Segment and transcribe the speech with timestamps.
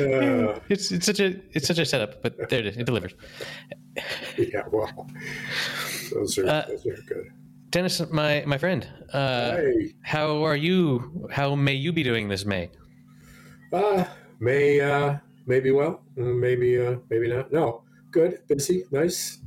[0.00, 2.76] Uh, It's it's such a it's such a setup, but there it is.
[2.76, 3.14] It delivers.
[4.38, 4.90] yeah, well,
[6.12, 7.30] those are Uh, those are good.
[7.70, 11.28] Dennis, my my friend, uh, Hey, how are you?
[11.30, 12.70] How may you be doing this May?
[13.72, 14.04] uh,
[14.40, 17.52] may uh, maybe well, mm, maybe uh, maybe not.
[17.52, 19.38] No, good, busy, nice.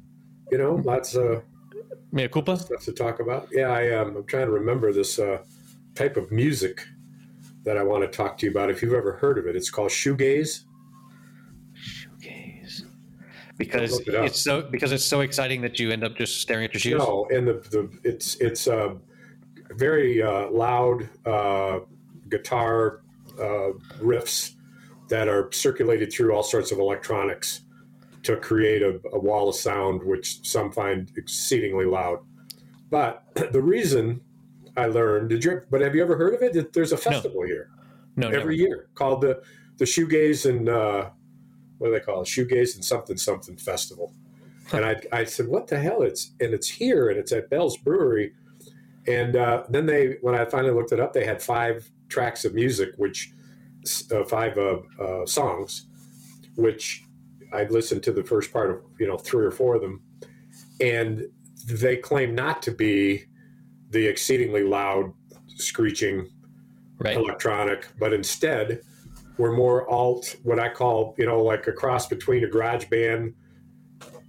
[0.52, 1.43] You know, lots of
[2.12, 2.57] Mea culpa?
[2.57, 3.48] stuff to talk about.
[3.52, 5.40] Yeah, I um, I'm trying to remember this uh,
[5.95, 6.81] type of music
[7.63, 8.70] that I want to talk to you about.
[8.70, 10.63] If you've ever heard of it, it's called shoegaze.
[11.75, 12.84] Shoegaze.
[13.57, 16.73] Because it it's so because it's so exciting that you end up just staring at
[16.73, 16.99] your shoes.
[16.99, 18.95] No, and the, the it's it's uh,
[19.71, 21.79] very uh, loud uh,
[22.29, 23.01] guitar
[23.39, 24.55] uh, riffs
[25.09, 27.62] that are circulated through all sorts of electronics
[28.23, 32.20] to create a, a wall of sound, which some find exceedingly loud.
[32.90, 34.21] But the reason
[34.77, 35.62] I learned, did you?
[35.70, 36.74] But have you ever heard of it?
[36.74, 37.70] There's a festival here
[38.16, 38.41] no, never.
[38.41, 39.41] every year called the
[39.77, 41.10] the Shoegaze and uh,
[41.77, 42.27] what do they call it?
[42.27, 44.14] Shoegaze and something something festival.
[44.74, 46.02] And I, I said, what the hell?
[46.02, 48.34] It's and it's here and it's at Bell's Brewery.
[49.08, 52.54] And uh, then they, when I finally looked it up, they had five tracks of
[52.54, 53.32] music, which
[54.12, 55.88] uh, five uh, uh, songs,
[56.55, 57.04] which
[57.52, 60.04] I listened to the first part of you know three or four of them,
[60.80, 61.27] and
[61.66, 63.26] they claim not to be
[63.91, 65.13] the exceedingly loud,
[65.47, 66.29] screeching
[67.00, 67.17] Right.
[67.17, 68.81] electronic, but instead
[69.38, 73.34] we're more alt, what I call, you know, like a cross between a garage band,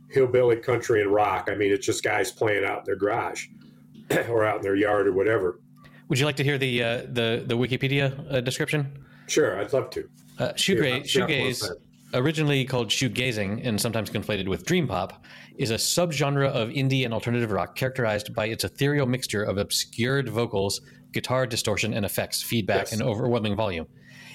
[0.08, 1.48] hillbilly country, and rock.
[1.50, 3.48] I mean, it's just guys playing out in their garage
[4.30, 5.60] or out in their yard or whatever.
[6.08, 9.04] Would you like to hear the uh, the the Wikipedia uh, description?
[9.26, 10.08] Sure, I'd love to.
[10.38, 11.70] Uh, shoegaze, Yeah, shoegaze,
[12.14, 15.24] originally called shoegazing and sometimes conflated with dream pop,
[15.56, 20.28] is a subgenre of indie and alternative rock characterized by its ethereal mixture of obscured
[20.28, 20.80] vocals,
[21.12, 22.92] guitar distortion and effects, feedback, Yes.
[22.92, 23.86] and overwhelming volume.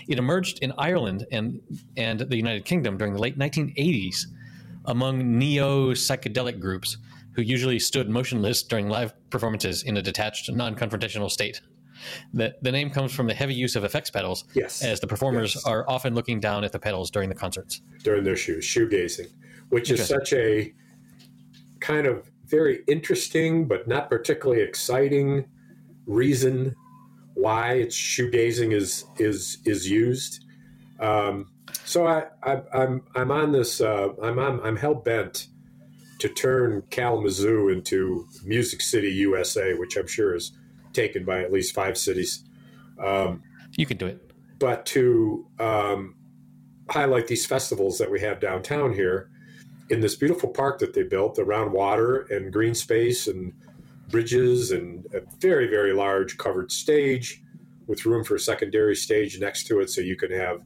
[0.08, 1.60] It emerged in Ireland and
[1.98, 4.28] and the United Kingdom during the late 1980s
[4.86, 6.98] among neo psychedelic groups
[7.34, 11.62] who usually stood motionless during live performances in a detached, non-confrontational state.
[12.34, 14.84] The, the name comes from the heavy use of effects pedals, Yes.
[14.84, 15.64] as the performers Yes.
[15.66, 17.82] are often looking down at the pedals during the concerts.
[18.04, 19.28] during their shoes, shoegazing,
[19.70, 20.74] which is such a
[21.80, 25.46] kind of very interesting but not particularly exciting
[26.06, 26.74] reason
[27.34, 30.44] why it's shoegazing is is is used.
[31.00, 31.52] Um,
[31.84, 35.48] so I, I I'm I'm on this uh, I'm on, I'm hell bent
[36.20, 40.52] to turn Kalamazoo into Music City, USA, which I'm sure is
[40.98, 42.44] taken by at least five cities.
[43.00, 43.44] Um,
[43.78, 44.32] You can do it.
[44.60, 46.16] but to um,
[46.90, 49.30] highlight these festivals that we have downtown here
[49.90, 53.54] in this beautiful park that they built around water and green space and
[54.10, 57.44] bridges and a very very large covered stage
[57.88, 60.62] with room for a secondary stage next to it so you can have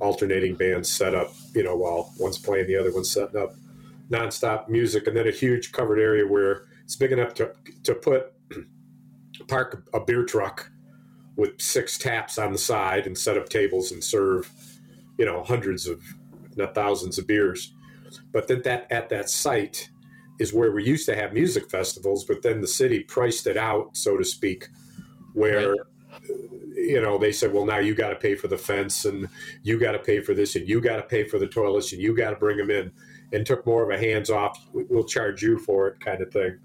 [0.00, 3.52] alternating bands set up you know while one's playing the other one's setting up
[4.10, 7.50] nonstop music and then a huge covered area where it's big enough to,
[7.82, 8.33] to put
[9.48, 10.70] park a beer truck
[11.36, 14.50] with six taps on the side and set up tables and serve,
[15.18, 16.02] you know, hundreds of,
[16.56, 17.74] not thousands of beers.
[18.32, 19.90] But then that at that site
[20.38, 23.96] is where we used to have music festivals, but then the city priced it out,
[23.96, 24.68] so to speak,
[25.32, 25.78] where Right.
[26.76, 29.28] you know they said, well, now you got to pay for the fence and
[29.62, 32.00] you got to pay for this and you got to pay for the toilets and
[32.00, 32.92] you got to bring them in,
[33.32, 36.58] and took more of a hands off, we'll charge you for it kind of thing,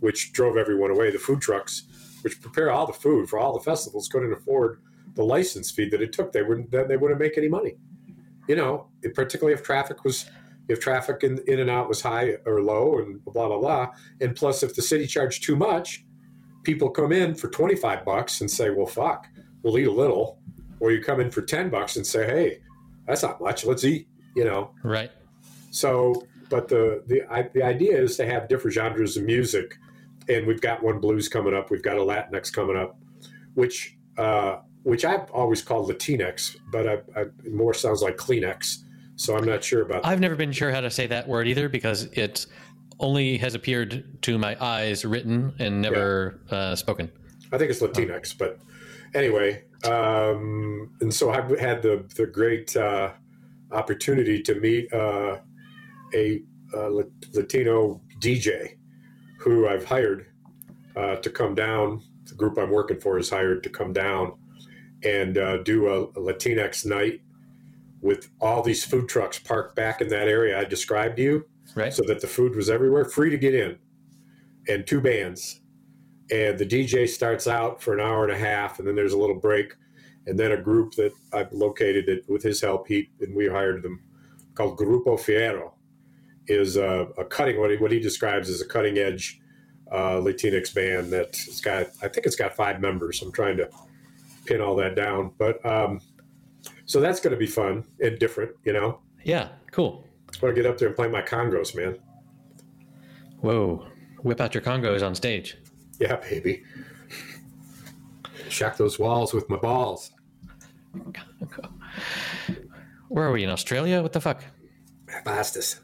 [0.00, 1.10] which drove everyone away.
[1.10, 1.82] The food trucks
[2.26, 4.80] which prepare all the food for all the festivals, couldn't afford
[5.14, 6.32] the license fee that it took.
[6.32, 7.76] They wouldn't then they wouldn't make any money.
[8.48, 10.26] You know, it- particularly if traffic was
[10.68, 13.92] if traffic in, in and out was high or low and blah blah blah.
[14.20, 16.04] And plus if the city charged too much,
[16.64, 19.28] people come in for twenty five bucks and say, Well fuck,
[19.62, 20.40] we'll eat a little.
[20.80, 22.58] Or you come in for ten bucks and say, Hey,
[23.06, 24.72] that's not much, let's eat, you know.
[24.82, 25.12] Right.
[25.70, 29.78] So, but the the I, the idea is to have different genres of music,
[30.28, 31.70] and we've got one blues coming up.
[31.70, 32.98] We've got a Latinx coming up,
[33.54, 38.78] which uh, which I've always called Latinx, but I, I, it more sounds like Kleenex.
[39.16, 40.04] So I'm not sure about.
[40.04, 42.46] I've never been sure how to say that word either because it
[43.00, 47.10] only has appeared to my eyes written and never uh, spoken.
[47.52, 48.58] I think it's Latinx, but
[49.14, 53.12] anyway, um, and so I've had the the great uh,
[53.72, 55.38] opportunity to meet uh,
[56.14, 56.42] a,
[56.74, 57.02] uh La-
[57.34, 58.76] Latino DJ
[59.46, 60.26] who I've hired
[60.96, 62.02] uh, to come down.
[62.24, 64.32] The group I'm working for is hired to come down
[65.04, 67.20] and uh, do a, a Latinx night
[68.00, 71.44] with all these food trucks parked back in that area I described to you
[71.76, 71.94] Right.
[71.94, 73.78] so that the food was everywhere, free to get in,
[74.68, 75.60] and two bands.
[76.32, 79.18] And the DJ starts out for an hour and a half, and then there's a
[79.18, 79.74] little break,
[80.26, 82.88] and then a group that I've located it with his help.
[82.88, 84.00] He and we hired them
[84.54, 85.72] called Grupo Fiero
[86.48, 89.40] is a, a cutting what he, what he describes as a cutting edge
[89.90, 93.22] uh, Latinx band that's got I think it's got five members.
[93.22, 93.68] I'm trying to
[94.44, 96.00] pin all that down, but um,
[96.86, 99.00] so that's going to be fun and different, you know.
[99.24, 100.04] Yeah, cool.
[100.34, 101.98] I want to get up there and play my congos, man.
[103.40, 103.86] Whoa,
[104.22, 105.56] whip out your congos on stage.
[105.98, 106.62] Yeah, baby.
[108.48, 110.12] Shock those walls with my balls.
[113.08, 114.02] Where are we in Australia?
[114.02, 114.42] What the fuck?
[115.24, 115.80] Bastards.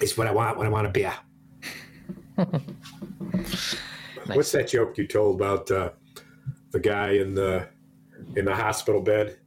[0.00, 1.14] It's what I want when I want a beer.
[4.26, 5.90] What's that joke you told about uh,
[6.70, 7.68] the guy in the
[8.34, 9.38] in the hospital bed?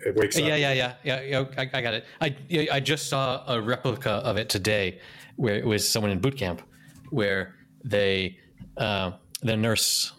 [0.00, 0.42] It wakes up.
[0.42, 1.20] Yeah, yeah, yeah, yeah.
[1.22, 2.04] yeah I, I got it.
[2.20, 2.36] I
[2.70, 5.00] I just saw a replica of it today,
[5.36, 6.62] where it was someone in boot camp,
[7.10, 7.54] where
[7.84, 8.38] they
[8.76, 9.12] uh,
[9.42, 10.12] the nurse,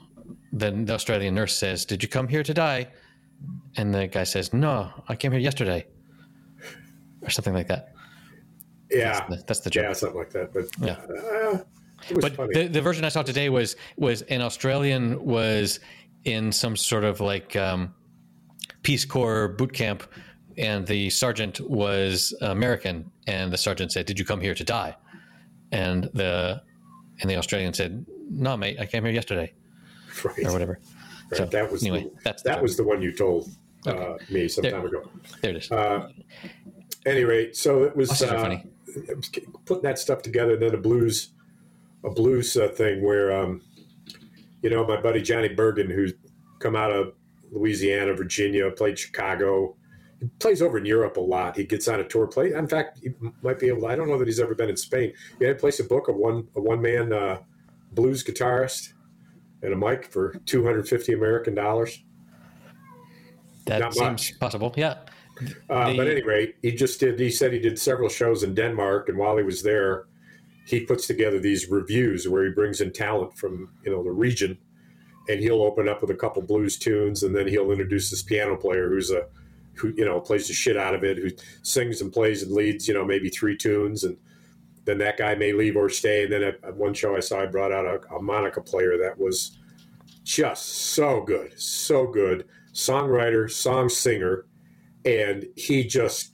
[0.51, 2.87] the, the Australian nurse says, "Did you come here to die?"
[3.75, 5.85] And the guy says, "No, I came here yesterday,"
[7.21, 7.93] or something like that.
[8.91, 9.83] Yeah, That's the, that's the joke.
[9.83, 10.53] yeah, something like that.
[10.53, 10.93] But Yeah.
[10.93, 11.63] uh,
[12.09, 12.53] it was but funny.
[12.53, 15.79] the, the version I saw today was was an Australian was
[16.23, 17.93] in some sort of like um,
[18.83, 20.03] Peace Corps boot camp,
[20.57, 24.95] and the sergeant was American, and the sergeant said, "Did you come here to die?"
[25.71, 26.61] And the
[27.21, 29.53] and the Australian said, "No, mate, I came here yesterday,
[30.23, 30.79] right, or whatever."
[31.31, 31.37] right.
[31.37, 33.49] So, that was anyway, the, that was the one you told
[33.85, 35.09] uh, me some There- time ago.
[35.41, 35.71] There it is.
[35.71, 36.09] Uh,
[37.05, 38.65] any rate, so it was, uh, funny.
[39.65, 40.53] Putting that stuff together.
[40.53, 41.31] And then a blues,
[42.03, 43.61] a blues uh, thing where, um,
[44.61, 46.13] you know, my buddy Johnny Burgin, who's
[46.59, 47.13] come out of
[47.51, 49.75] Louisiana, Virginia, played Chicago,
[50.19, 51.55] he plays over in Europe a lot.
[51.55, 52.25] He gets on a tour.
[52.27, 53.09] Play, in fact, he
[53.43, 53.81] might be able.
[53.81, 55.13] to, I don't know that he's ever been in Spain.
[55.37, 57.39] He had placed a book of one a one man uh,
[57.91, 58.93] blues guitarist
[59.61, 62.03] and a mic for two hundred fifty American dollars.
[63.65, 64.39] That not seems much.
[64.39, 64.73] possible.
[64.75, 64.95] Yeah.
[65.69, 67.19] Uh, The- but anyway, he just did.
[67.19, 70.05] He said he did several shows in Denmark, and while he was there,
[70.65, 74.57] he puts together these reviews where he brings in talent from you know the region,
[75.29, 78.55] and he'll open up with a couple blues tunes, and then he'll introduce this piano
[78.55, 79.27] player who's a
[79.75, 81.29] who you know plays the shit out of it, who
[81.61, 84.17] sings and plays and leads you know maybe three tunes, and
[84.85, 86.23] then that guy may leave or stay.
[86.23, 88.97] And then at, at one show I saw, I brought out a, a Monica player
[88.97, 89.57] that was
[90.23, 94.45] just so good, so good, songwriter, song singer
[95.05, 96.33] and he just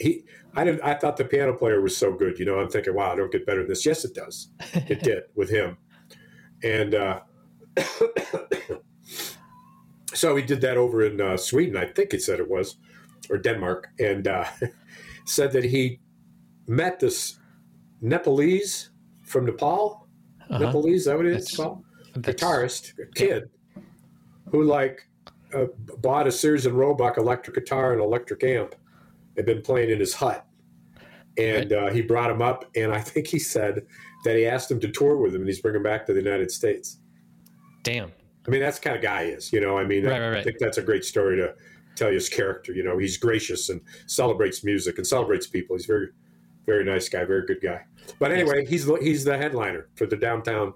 [0.00, 0.24] he
[0.54, 2.38] I didn't I thought the piano player was so good.
[2.38, 3.84] You know, I'm thinking, wow, I don't get better than this.
[3.84, 4.50] Yes, it does.
[4.72, 5.76] It did with him,
[6.62, 7.20] and uh,
[10.14, 11.76] so he did that over in uh, Sweden.
[11.76, 12.76] I think he said it was
[13.30, 14.44] or Denmark, and uh,
[15.24, 16.00] said that he
[16.66, 17.38] met this
[18.00, 18.90] Nepalese
[19.22, 20.06] from Nepal.
[20.50, 20.58] Uh-huh.
[20.58, 21.84] Nepalese, is that what it is That's- called?
[22.14, 23.50] That's- guitarist, a kid,
[24.50, 25.08] who like
[25.54, 25.66] uh,
[25.98, 28.74] bought a Sears and Roebuck electric guitar and electric amp,
[29.36, 30.46] had been playing in his hut,
[31.38, 33.86] and uh, he brought him up, and I think he said
[34.24, 36.22] that he asked him to tour with him, and he's bringing him back to the
[36.22, 36.98] United States.
[37.82, 38.12] Damn.
[38.46, 39.78] I mean, that's the kind of guy he is, you know.
[39.78, 40.44] I mean, Right, I, right, right.
[40.44, 41.54] think that's a great story to
[41.96, 42.72] tell his character.
[42.72, 45.76] You know, he's gracious and celebrates music and celebrates people.
[45.76, 46.08] He's very,
[46.66, 47.82] very nice guy, very good guy.
[48.18, 50.74] But anyway, he's the- he's the headliner for the downtown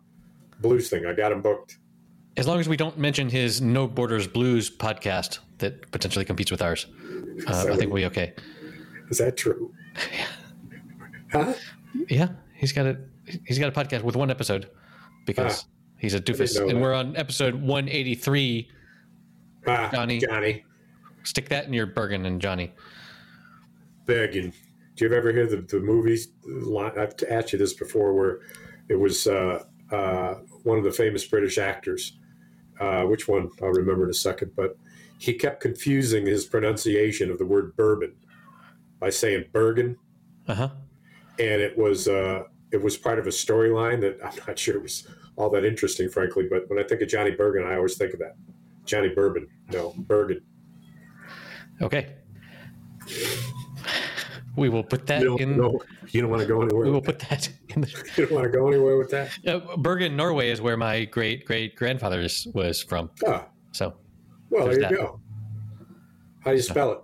[0.61, 1.05] blues thing.
[1.07, 1.79] I got him booked.
[2.39, 6.63] As long as we don't mention his No Borders Blues podcast that potentially competes with
[6.63, 6.87] ours,
[7.47, 8.33] uh, I think we'll be okay.
[9.11, 9.73] Is that true?
[11.31, 11.53] Huh?
[12.09, 12.97] Yeah, he's got a
[13.47, 14.71] he's got a podcast with one episode
[15.27, 15.69] because Ah,
[15.99, 16.77] he's a doofus, and that.
[16.79, 18.71] we're on episode one eighty three.
[19.67, 20.21] Ah, Johnny.
[20.21, 20.65] Johnny.
[21.25, 22.73] Stick that in your Bergen and Johnny.
[24.07, 24.55] begging.
[24.97, 26.29] Do you ever hear the, the movies?
[26.47, 28.39] line- I've asked you this before, where
[28.89, 32.17] it was uh, uh, one of the famous British actors.
[32.81, 33.51] Uh, which one?
[33.63, 34.53] I'll remember in a second.
[34.57, 34.77] But
[35.19, 38.15] he kept confusing his pronunciation of the word bourbon
[39.01, 39.97] by saying Bergen,
[40.47, 40.69] Uh huh.
[41.39, 45.07] and it was uh, it was part of a storyline that I'm not sure was
[45.37, 46.47] all that interesting, frankly.
[46.51, 48.35] But when I think of Johnny Burgin, I always think of that.
[48.85, 50.41] Johnny Bourbon, no Bergen.
[51.83, 52.15] Okay.
[54.59, 55.57] We will put that You in.
[55.57, 56.85] no, you don't want to go anywhere.
[56.85, 57.81] We will put that in.
[57.83, 57.89] The.
[58.17, 59.31] You don't want to go anywhere with that.
[59.47, 62.21] uh, Bergen, Norway, is where my great great grandfather
[62.55, 63.11] was from.
[63.27, 63.95] Ah, So
[64.51, 64.93] Well, there you that.
[64.93, 65.21] go.
[66.41, 67.01] How do you spell it?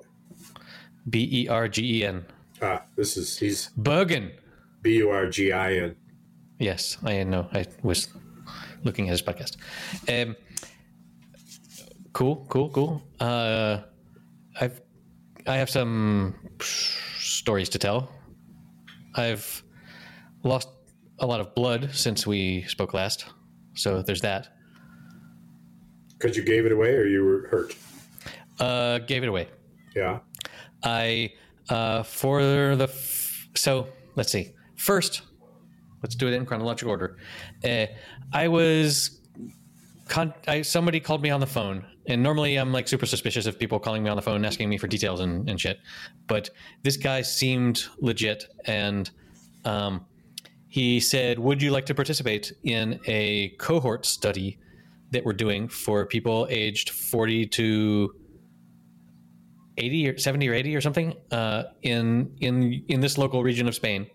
[1.09, 2.25] B E R G E N.
[2.63, 4.33] Ah, this is he's Burgin.
[4.83, 5.97] B U R G I N.
[6.59, 7.47] Yes, I know.
[7.53, 8.09] I was
[8.85, 9.57] looking at his podcast.
[10.09, 10.37] Um,
[12.13, 13.03] cool, cool, cool.
[13.21, 13.79] Uh,
[14.61, 14.81] I've
[15.47, 16.35] I have some
[17.45, 18.09] stories to tell.
[19.15, 19.63] I've
[20.45, 20.69] lost
[21.19, 23.27] a lot of blood since we spoke last,
[23.75, 24.49] so there's that.
[26.19, 27.77] Because you gave it away, or you were hurt.
[28.61, 29.49] uh, gave it away.
[29.95, 30.21] Yeah.
[30.83, 31.33] I
[31.69, 32.41] uh, for
[32.77, 34.53] the f- so let's see.
[34.77, 35.21] First,
[36.03, 37.19] let's do it in chronological order.
[37.63, 37.87] Uh,
[38.33, 39.21] I was
[40.09, 43.59] con- I, somebody called me on the phone, and normally I'm like super suspicious of
[43.59, 45.79] people calling me on the phone asking me for details and, and shit.
[46.27, 46.51] But
[46.83, 49.11] this guy seemed legit, and
[49.65, 50.07] um,
[50.69, 54.59] he said, "Would you like to participate in a cohort study
[55.11, 58.15] that we're doing for people aged 40 to
[59.79, 63.75] 80 or 70 or 80 or something uh, in in in this local region of
[63.75, 64.07] Spain.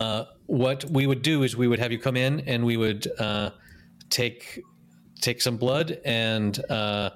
[0.00, 3.06] Uh, what we would do is we would have you come in and we would
[3.20, 3.50] uh,
[4.12, 4.62] take
[5.20, 7.10] take some blood and uh,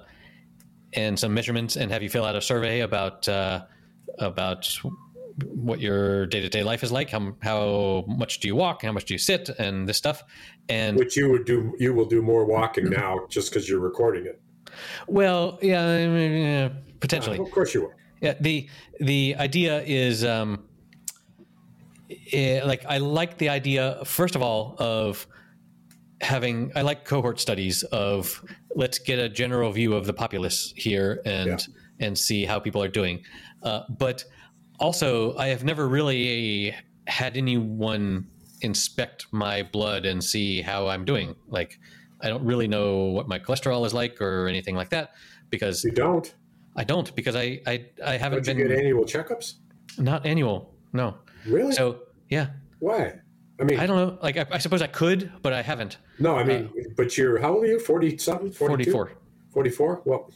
[0.93, 3.63] and some measurements and have you fill out a survey about uh,
[4.19, 4.67] about
[5.45, 7.09] what your day to day life is like.
[7.09, 8.81] How how much do you walk?
[8.81, 9.49] How much do you sit?
[9.59, 10.23] And this stuff.
[10.69, 11.73] And Which you would do.
[11.79, 14.41] You will do more walking now, just because you're recording it.
[15.07, 17.39] well, yeah, I mean, potentially.
[17.39, 17.93] of course you will.
[18.21, 18.67] Yeah, the
[18.99, 20.63] the idea is um,
[22.33, 25.27] eh, like I like the idea first of all of
[26.21, 28.43] having I like cohort studies of
[28.75, 31.57] let's get a general view of the populace here and Yeah.
[32.07, 33.23] and see how people are doing.
[33.63, 34.23] Uh, but
[34.79, 36.75] also, I have never really
[37.07, 38.27] had anyone
[38.61, 41.35] inspect my blood and see how I'm doing.
[41.47, 41.79] Like,
[42.21, 45.11] I don't really know what my cholesterol is like or anything like that
[45.49, 46.33] because You don't.
[46.75, 49.55] I don't because I I, I haven't Don't you been get annual checkups?
[49.97, 50.73] not annual.
[50.93, 51.15] No.
[51.47, 51.71] Really?
[51.73, 52.47] So yeah,
[52.79, 53.19] Why?
[53.59, 54.17] I mean, I don't know.
[54.21, 55.97] Like I, I suppose I could, but I haven't.
[56.19, 56.35] no.
[56.35, 57.79] I mean, but you're how old are you?
[57.79, 58.51] Forty something?
[58.51, 59.11] 44.
[59.51, 60.01] 44?
[60.05, 60.31] Well,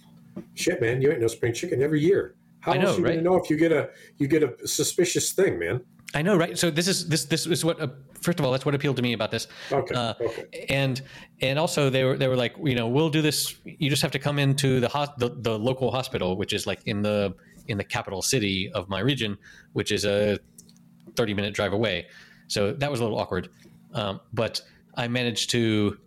[0.56, 2.36] shit, man, you ain't no spring chicken every year.
[2.62, 3.12] How I know, else you right?
[3.12, 5.82] gonna know if you get a you get a suspicious thing, man?
[6.14, 6.58] I know, right?
[6.58, 7.80] So this is this this is what.
[7.80, 7.88] Uh,
[8.22, 9.48] first of all, that's what appealed to me about this.
[9.72, 10.66] Okay, Uh, okay.
[10.70, 11.02] And
[11.42, 13.56] and also they were they were like, you know, we'll do this.
[13.66, 16.82] You just have to come into the hos- the, the local hospital, which is like
[16.86, 17.34] in the
[17.68, 19.38] in the capital city of my region,
[19.74, 20.40] which is a
[21.16, 22.08] thirty minute drive away.
[22.52, 23.50] So that was a little awkward.
[23.94, 24.62] Um, but
[24.96, 25.98] I managed to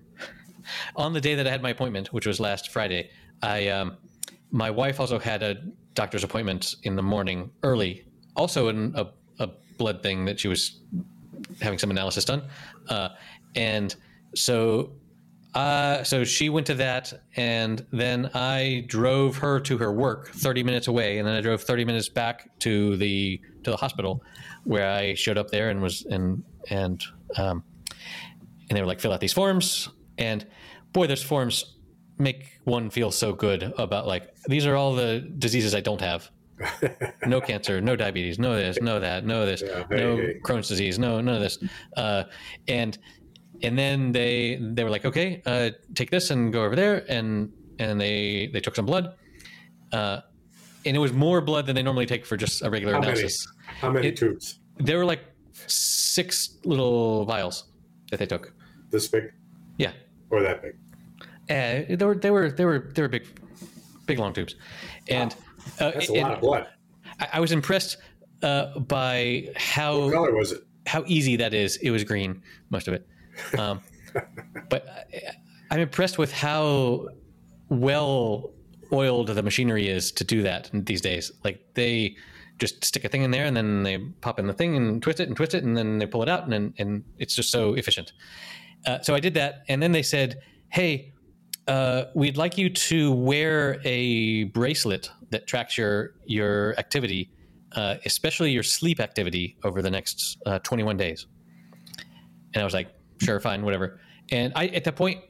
[0.96, 3.10] on the day that I had my appointment, which was last Friday.
[3.42, 3.96] I um,
[4.50, 5.56] my wife also had a
[5.94, 8.04] doctor's appointment in the morning early,
[8.36, 9.06] also in a,
[9.38, 9.48] a
[9.78, 10.80] blood thing that she was
[11.60, 12.42] having some analysis done,
[12.88, 13.08] uh,
[13.56, 13.96] and
[14.34, 14.92] so
[15.54, 20.62] uh, so she went to that, and then I drove her to her work, thirty
[20.62, 24.22] minutes away, and then I drove thirty minutes back to the to the hospital,
[24.64, 27.02] where I showed up there and was and and
[27.36, 27.62] um,
[28.68, 30.46] and they were like, fill out these forms, and
[30.92, 31.76] boy, those forms
[32.18, 36.30] make one feel so good about like these are all the diseases I don't have.
[37.26, 40.40] no cancer, no diabetes, no this, no that, no this, Yeah, hey, no hey.
[40.44, 41.58] Crohn's disease, no none of this,
[41.96, 42.24] uh,
[42.68, 42.96] and
[43.62, 47.52] and then they they were like, okay, uh, take this and go over there, and
[47.78, 49.14] and they they took some blood,
[49.92, 50.20] uh,
[50.86, 53.12] and it was more blood than they normally take for just a regular How many?
[53.12, 53.46] analysis.
[53.80, 54.58] How many It- tubes?
[54.78, 55.20] There were like
[55.66, 57.64] six little vials
[58.10, 58.52] that they took.
[58.90, 59.32] This big
[59.78, 59.92] Yeah,
[60.30, 60.74] or that big?
[61.50, 63.26] uh, they were they were they were they were big,
[64.06, 64.56] big long tubes,
[65.08, 65.34] and
[65.80, 66.66] uh, That's a and lot of blood.
[67.20, 67.98] I, I was impressed
[68.42, 70.62] uh, by What how color was it?
[70.86, 71.76] how easy that is.
[71.78, 73.06] It was green, most of it,
[73.58, 73.80] um,
[74.70, 75.04] but I,
[75.70, 77.08] I'm impressed with how
[77.68, 78.52] well
[78.92, 81.32] oiled the machinery is to do that these days.
[81.44, 82.16] Like they
[82.58, 85.20] just stick a thing in there and then they pop in the thing and twist
[85.20, 87.50] it and twist it and then they pull it out and then, and it's just
[87.50, 88.12] so efficient.
[88.86, 91.12] Uh, so I did that and then they said, "Hey,
[91.66, 97.30] uh, we'd like you to wear a bracelet that tracks your your activity,
[97.72, 101.26] uh, especially your sleep activity over the next uh, 21 days."
[102.52, 102.88] And I was like,
[103.20, 104.00] "Sure, fine, whatever."
[104.30, 105.20] And I at that point,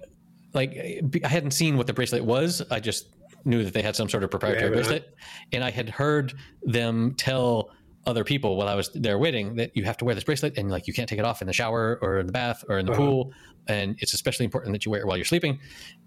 [0.52, 0.76] like
[1.24, 2.60] I hadn't seen what the bracelet was.
[2.70, 3.13] I just
[3.44, 5.04] knew that they had some sort of proprietary Yeah, bracelet,
[5.52, 6.32] and I had heard
[6.62, 7.70] them tell
[8.06, 10.70] other people while I was there waiting that you have to wear this bracelet and
[10.70, 12.86] like you can't take it off in the shower or in the bath or in
[12.86, 13.00] the Uh-huh.
[13.00, 13.32] pool,
[13.66, 15.58] and it's especially important that you wear it while you're sleeping.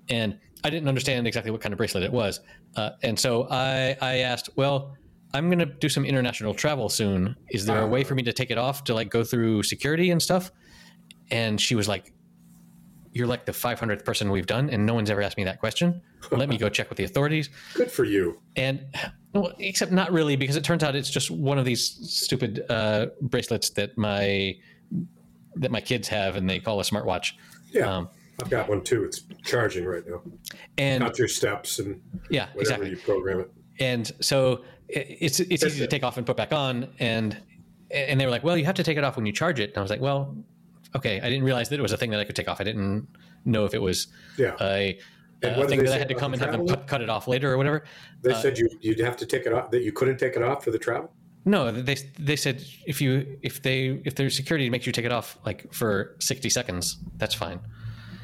[0.10, 2.39] And I didn't understand exactly what kind of bracelet it was,
[2.75, 4.96] uh, and so I I asked, well.
[5.34, 7.36] I'm going to do some international travel soon.
[7.50, 10.10] Is there a way for me to take it off to like go through security
[10.10, 10.50] and stuff?
[11.29, 12.13] And she was like,
[13.18, 16.02] you're like the 500th person we've done, and no one's ever asked me that question.
[16.32, 17.50] Let me go check with the authorities.
[17.74, 18.40] Good for you.
[18.56, 18.86] And
[19.34, 23.08] well, except not really, because it turns out it's just one of these stupid uh,
[23.22, 24.56] bracelets that my
[25.56, 27.32] that my kids have, and they call a smartwatch.
[27.72, 28.10] Yeah, Um,
[28.42, 29.04] I've got one too.
[29.04, 30.22] It's charging right now.
[30.78, 32.90] and Got your steps and yeah, whatever exactly.
[32.92, 33.52] you program it.
[33.80, 37.38] and so it- it's it's easy to take off and put back on and
[37.92, 39.70] and they were like well you have to take it off when you charge it
[39.70, 40.36] and i was like well
[40.96, 42.63] okay i didn't realize that it was a thing that i could take off i
[42.63, 43.08] didn't
[43.46, 44.56] know if it was Yeah.
[44.62, 45.00] a
[45.41, 47.53] did thing that I had to come and have them cut, cut it off later
[47.53, 47.84] or whatever.
[48.24, 50.41] They Uh, said you you'd have to take it off that you couldn't take it
[50.41, 51.13] off for the travel.
[51.46, 55.12] No, they they said if you if they if their security makes you take it
[55.12, 57.60] off like for sixty seconds, that's fine.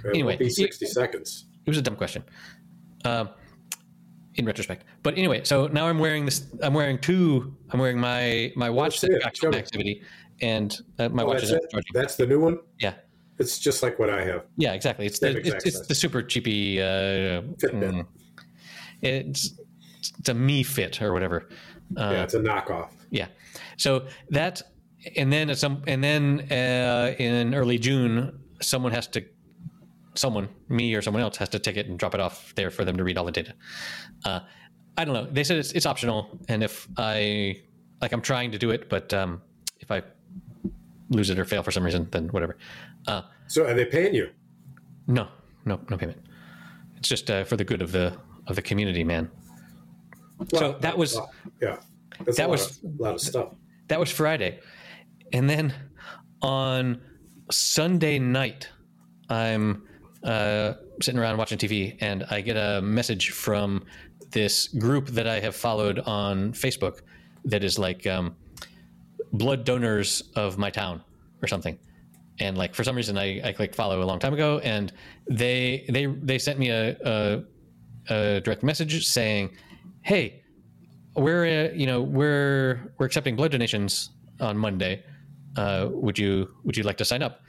[0.04, 1.46] It Anyway, be it- sixty seconds.
[1.66, 2.24] It was a dumb question,
[3.06, 3.30] um,
[4.36, 4.84] in retrospect.
[5.04, 6.48] But anyway, so now I'm wearing this.
[6.64, 7.56] I'm wearing two.
[7.70, 9.22] I'm wearing my my watch that it.
[9.22, 9.58] tracks me.
[9.60, 10.02] activity,
[10.42, 11.86] and uh, my Oh, watch that's is it.
[11.94, 12.60] That's the new one.
[12.80, 12.94] Yeah,
[13.40, 14.46] It's just like what I have.
[14.58, 15.06] yeah, exactly.
[15.06, 16.82] It's Same the it's, it's the super cheapy.
[16.82, 17.72] Uh, Fitbit.
[17.94, 18.08] mm,
[19.02, 19.54] it's
[20.20, 21.48] it's a Mi Fit or whatever.
[21.98, 22.90] Uh, yeah, it's a knockoff.
[23.12, 23.28] Yeah.
[23.78, 24.62] So that,
[25.16, 29.24] and then at some, and then uh, in early June, someone has to,
[30.16, 32.84] someone, me or someone else, has to take it and drop it off there for
[32.86, 33.54] them to read all the data.
[34.26, 34.40] Uh,
[34.98, 35.28] I don't know.
[35.32, 37.62] They said it's, it's optional, and if I
[38.02, 39.42] like, I'm trying to do it, but um,
[39.80, 40.02] if I
[41.14, 42.58] lose it or fail for some reason, then whatever.
[43.08, 44.30] Uh, So are they paying you?
[45.08, 45.28] no,
[45.66, 46.20] no, no payment.
[46.98, 48.18] It's just uh, for the good of the
[48.48, 49.30] of the community, man.
[50.56, 51.78] So that was- well, yeah.
[52.26, 53.50] That's that a was- of, a lot of stuff.
[53.88, 54.60] That was Friday.
[55.32, 55.74] And then
[56.42, 57.02] on
[57.52, 58.70] Sunday night,
[59.30, 59.84] I'm
[60.24, 63.84] uh, sitting around watching TV and I get a message from
[64.32, 67.02] this group that I have followed on Facebook
[67.46, 68.36] that is like um,
[69.34, 71.04] blood donors of my town
[71.42, 71.78] or something.
[72.40, 74.92] And like for some reason I, I clicked follow a long time ago and
[75.30, 77.44] they they they sent me a, a,
[78.10, 79.52] a direct message saying,
[80.02, 80.42] Hey,
[81.16, 84.10] we're uh, you know we're we're accepting blood donations
[84.40, 85.04] on Monday.
[85.56, 87.42] Uh, would you would you like to sign up?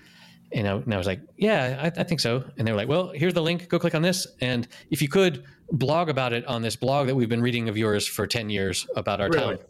[0.52, 2.44] And I, and I was like, yeah, I, I think so.
[2.58, 3.68] And they were like, well, here's the link.
[3.68, 7.14] Go click on this, and if you could blog about it on this blog that
[7.14, 9.56] we've been reading of yours for ten years about our Really?
[9.56, 9.64] town.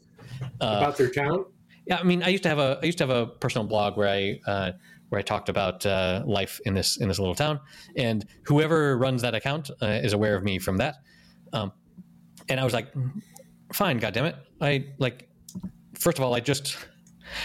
[0.60, 1.46] About their town?
[1.86, 3.96] Yeah, I mean, I used to have a I used to have a personal blog
[3.96, 4.72] where I uh,
[5.10, 7.60] where I talked about uh, life in this in this little town,
[7.96, 10.96] and whoever runs that account uh, is aware of me from that.
[11.52, 11.72] Um,
[12.48, 12.88] and I was like,
[13.72, 14.36] fine, goddammit.
[14.60, 15.28] I like
[15.98, 16.76] first of all, I just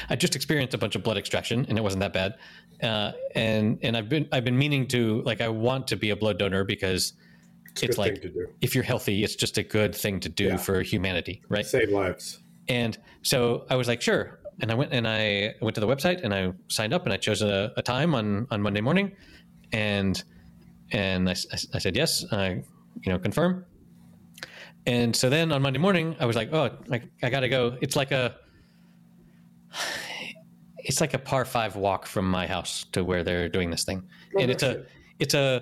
[0.10, 2.36] I just experienced a bunch of blood extraction, and it wasn't that bad.
[2.82, 6.16] Uh, and and I've been I've been meaning to like I want to be a
[6.16, 7.12] blood donor because
[7.72, 8.48] It's, it's like thing to do.
[8.62, 10.58] if you're healthy, it's just a good thing to do Yeah.
[10.58, 11.66] for humanity, right?
[11.66, 12.40] Save lives.
[12.70, 14.40] And so I was like, sure.
[14.62, 17.18] And I went and I went to the website and I signed up and I
[17.18, 19.14] chose a, a time on, on Monday morning,
[19.72, 20.22] and
[20.92, 21.36] and I,
[21.74, 22.62] I said yes, I
[23.02, 23.66] you know confirm.
[24.86, 27.78] And so then on Monday morning, I was like, oh, I, I got to go.
[27.82, 28.36] It's like a
[30.78, 34.08] it's like a par five walk from my house to where they're doing this thing,
[34.36, 34.86] Oh, and it's a
[35.20, 35.62] it's a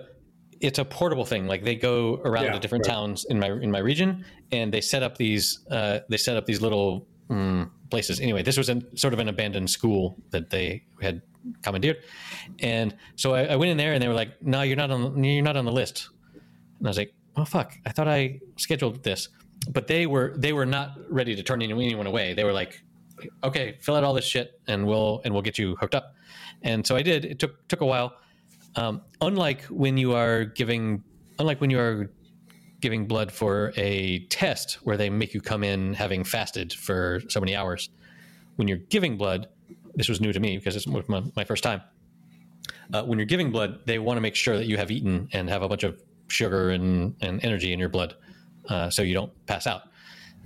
[0.62, 1.48] it's a portable thing.
[1.48, 2.94] Like they go around Yeah, to different right.
[2.94, 6.46] towns in my in my region, and they set up these uh, they set up
[6.46, 8.20] these little mm, places.
[8.20, 11.22] Anyway, this was an, sort of an abandoned school that they had
[11.62, 11.98] commandeered,
[12.60, 15.24] and so I, I went in there, and they were like, "No, you're not on
[15.24, 16.10] you're not on the list."
[16.80, 17.74] And I was like, "Oh fuck!
[17.86, 19.30] I thought I scheduled this."
[19.70, 22.34] But they were they were not ready to turn anyone away.
[22.34, 22.82] They were like,
[23.44, 26.14] "Okay, fill out all this shit, and we'll and we'll get you hooked up."
[26.62, 27.26] And so I did.
[27.26, 28.14] It took took a while.
[28.78, 31.04] Um, unlike when you are giving,
[31.40, 32.12] unlike when you are
[32.80, 37.40] giving blood for a test where they make you come in having fasted for so
[37.40, 37.90] many hours,
[38.56, 39.48] when you're giving blood,
[39.96, 41.82] this was new to me because it's my, my first time.
[42.94, 45.50] Uh, when you're giving blood, they want to make sure that you have eaten and
[45.50, 48.16] have a bunch of sugar and, and energy in your blood,
[48.70, 49.82] uh, so you don't pass out.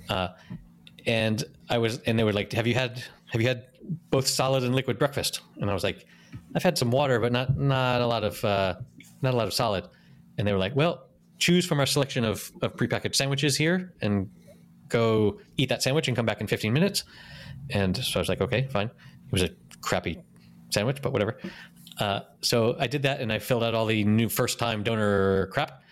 [0.09, 0.29] Uh,
[1.05, 3.65] and I was, and they were like, "Have you had have you had
[4.09, 6.05] both solid and liquid breakfast?" And I was like,
[6.55, 8.75] "I've had some water, but not not a lot of uh,
[9.21, 9.87] not a lot of solid."
[10.37, 11.07] And they were like, "Well,
[11.39, 14.29] choose from our selection of of prepackaged sandwiches here, and
[14.89, 17.03] go eat that sandwich and come back in 15 minutes."
[17.69, 19.49] And so I was like, "Okay, fine." It was a
[19.81, 20.19] crappy
[20.69, 21.37] sandwich, but whatever.
[21.99, 25.47] Uh, so I did that, and I filled out all the new first time donor
[25.47, 25.83] crap.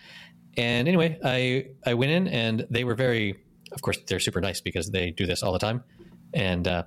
[0.56, 3.36] And anyway, I I went in, and they were very,
[3.72, 5.84] of course, they're super nice because they do this all the time,
[6.34, 6.82] and uh,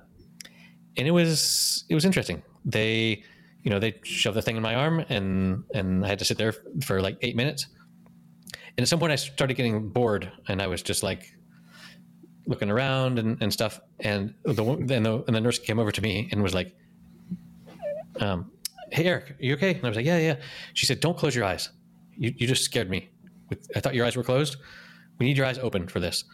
[0.96, 2.42] and it was it was interesting.
[2.64, 3.22] They,
[3.64, 6.38] you know, they shoved the thing in my arm, and and I had to sit
[6.38, 6.52] there
[6.84, 7.66] for like eight minutes.
[8.76, 11.34] And at some point, I started getting bored, and I was just like
[12.46, 13.80] looking around and, and stuff.
[14.00, 16.76] And the and the and the nurse came over to me and was like,
[18.20, 18.52] um,
[18.92, 20.36] "Hey, Eric, are you okay?" And I was like, "Yeah, yeah."
[20.74, 21.70] She said, "Don't close your eyes.
[22.16, 23.08] You you just scared me.
[23.74, 24.56] I thought your eyes were closed.
[25.18, 26.24] We need your eyes open for this."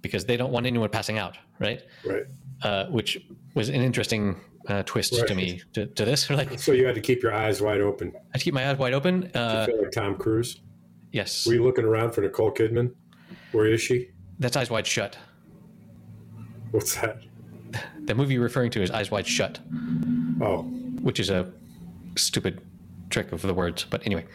[0.00, 1.82] Because they don't want anyone passing out, right?
[2.04, 2.22] Right.
[2.62, 3.18] uh, which
[3.54, 6.28] was an interesting uh, twist to me to, to this.
[6.38, 8.12] Like, So you had to keep your eyes wide open.
[8.34, 9.30] I keep my eyes wide open.
[9.34, 10.60] Uh, feel like Tom Cruise.
[11.12, 12.94] yes, Were you looking around for Nicole Kidman?
[13.52, 14.10] Where is she?
[14.40, 15.16] that's Eyes Wide Shut.
[16.70, 17.18] What's that?
[18.04, 19.58] The movie you're referring to is Eyes Wide Shut,
[20.40, 20.62] Oh,
[21.02, 21.50] which is a
[22.16, 22.60] stupid
[23.10, 23.84] trick of the words.
[23.88, 24.26] But anyway,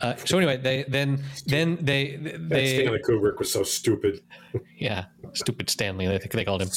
[0.00, 4.20] Uh, so anyway, they then then they That they Stanley Kubrick was so stupid.
[4.78, 6.70] yeah stupid Stanley I think they called him.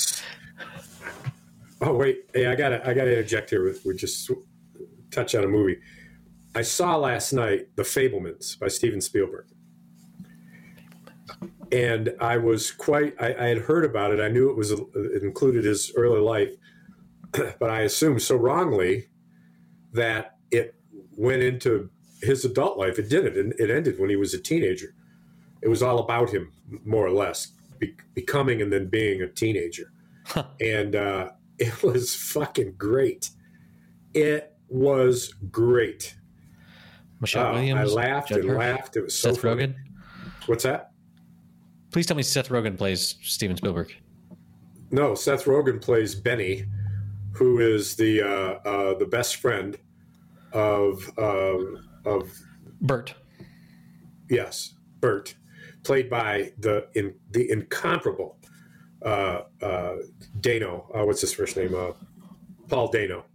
[1.82, 3.74] Oh wait, hey, I gotta I gotta interject here.
[3.86, 4.32] We just
[5.12, 5.80] touch on a movie.
[6.56, 9.46] I saw last night The Fabelmans by Steven Spielberg,
[11.72, 13.14] and I was quite.
[13.20, 14.20] I, I had heard about it.
[14.20, 16.54] I knew it was it included his early life,
[17.60, 19.10] but I assumed so wrongly
[19.94, 20.74] that it
[21.16, 21.92] went into
[22.24, 22.98] his adult life.
[22.98, 23.38] It didn't.
[23.38, 24.96] and It ended when he was a teenager.
[25.62, 26.52] It was all about him,
[26.86, 29.92] more or less, be, becoming and then being a teenager,
[30.60, 30.96] and.
[30.96, 33.30] uh it was fucking great.
[34.14, 36.16] It was great.
[37.20, 37.92] Michelle Oh, Williams.
[37.92, 38.96] I laughed Judd and Hirsch, laughed.
[38.96, 39.68] It was so Seth funny.
[39.68, 39.76] Rogen.
[40.46, 40.92] What's that?
[41.92, 43.96] Please tell me Seth Rogen plays Steven Spielberg.
[44.92, 46.66] No, Seth Rogen plays Benny,
[47.34, 49.78] who is the uh, uh, the best friend
[50.54, 52.32] of um of
[52.82, 53.14] Bert.
[54.30, 55.36] yes Bert,
[55.84, 58.38] played by the in the incomparable
[59.04, 59.96] uh, uh,
[60.40, 60.90] Dano.
[60.94, 61.74] Uh, what's his first name?
[61.76, 61.92] Uh,
[62.68, 63.26] Paul Dano.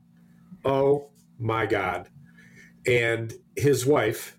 [0.65, 2.09] Oh my God!
[2.87, 4.39] And his wife,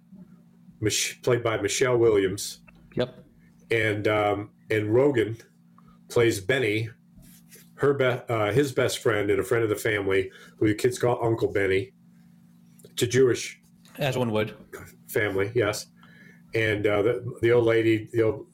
[0.82, 2.60] Mich- played by Michelle Williams,
[2.96, 3.24] Yep.
[3.72, 5.40] and um, and Rogen
[6.10, 6.90] plays Benny,
[7.76, 11.00] her be- uh, his best friend and a friend of the family, who the kids
[11.00, 11.92] call Uncle Benny.
[12.86, 13.60] It's a Jewish
[13.98, 14.54] As one would.
[15.10, 15.88] family, yes.
[16.54, 18.46] And uh, the, the old lady, the old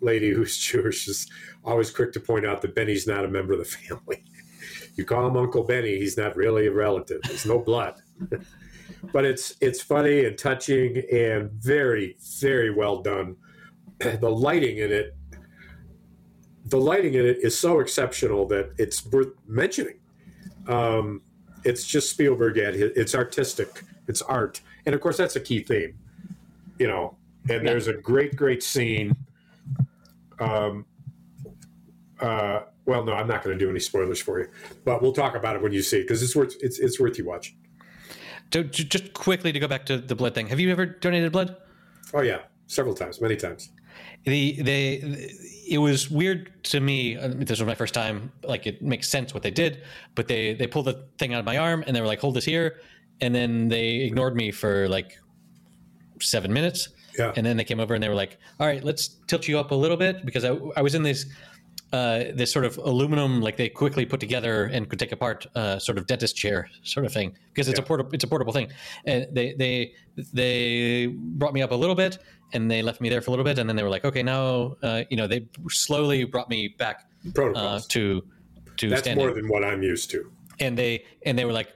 [0.00, 1.26] lady who's Jewish, is
[1.64, 4.24] always quick to point out that Benny's not a member of the family.
[4.94, 7.20] You call him Uncle Benny, he's not really a relative.
[7.22, 7.94] There's no blood.
[9.12, 13.36] but it's it's funny and touching and very very well done.
[14.20, 15.16] The lighting in it,
[16.66, 19.98] the lighting in it is so exceptional that it's worth mentioning.
[20.68, 21.22] Um,
[21.64, 25.62] it's just Spielberg at his, it's artistic, it's art, and of course that's a key
[25.62, 25.98] theme,
[26.78, 27.16] you know.
[27.50, 29.16] And there's a great great scene.
[30.40, 30.86] Um,
[32.20, 34.48] uh, well, no, I'm not going to do any spoilers for you,
[34.84, 37.18] but we'll talk about it when you see it because it's worth it's it's worth
[37.18, 37.56] you watching.
[38.52, 40.46] So just quickly to go back to the blood thing.
[40.48, 41.56] Have you ever donated blood?
[42.14, 43.70] Oh yeah, several times, many times.
[44.24, 45.28] The they
[45.68, 47.16] it was weird to me.
[47.16, 48.32] uh, This was my first time.
[48.42, 49.82] Like it makes sense what they did,
[50.14, 52.34] but they they pulled the thing out of my arm and they were like, "Hold
[52.34, 52.80] this here,"
[53.20, 55.18] and then they ignored me for like
[56.20, 56.88] seven minutes.
[57.18, 57.32] Yeah.
[57.36, 59.70] And then they came over and they were like, "All right, let's tilt you up
[59.72, 61.26] a little bit," because I, I was in this
[61.92, 65.78] uh, this sort of aluminum, like they quickly put together and could take apart, uh,
[65.78, 67.86] sort of dentist chair sort of thing, because it's a Yeah.
[67.88, 68.68] portable it's a portable thing.
[69.06, 69.94] And they they
[70.32, 72.18] they brought me up a little bit,
[72.52, 74.22] and they left me there for a little bit, and then they were like, "Okay,
[74.22, 77.86] now uh, you know." They slowly brought me back uh, Protocols.
[77.88, 78.22] to
[78.76, 80.30] to That's more than what I'm used to.
[80.60, 81.70] and they and they were like,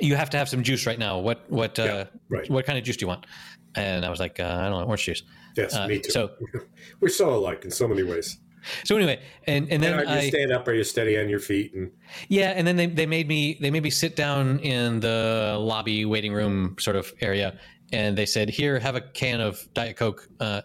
[0.00, 1.18] "You have to have some juice right now.
[1.18, 2.48] What what uh, Yeah, right.
[2.50, 3.26] what kind of juice do you want?"
[3.74, 5.22] And I was like, uh, "I don't know, orange juice."
[5.56, 6.10] Yes, Uh, me too.
[6.10, 6.30] So
[7.00, 8.38] We're so alike in so many ways.
[8.84, 10.66] so anyway, and and then Are you I stand up?
[10.68, 11.72] Are you steady on your feet?
[11.74, 11.90] And
[12.28, 16.04] yeah, and then they they made me they made me sit down in the lobby
[16.04, 17.58] waiting room sort of area,
[17.92, 20.28] and they said, "Here, have a can of Diet Coke.
[20.40, 20.62] Uh,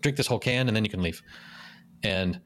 [0.00, 1.22] drink this whole can, and then you can leave."
[2.02, 2.40] And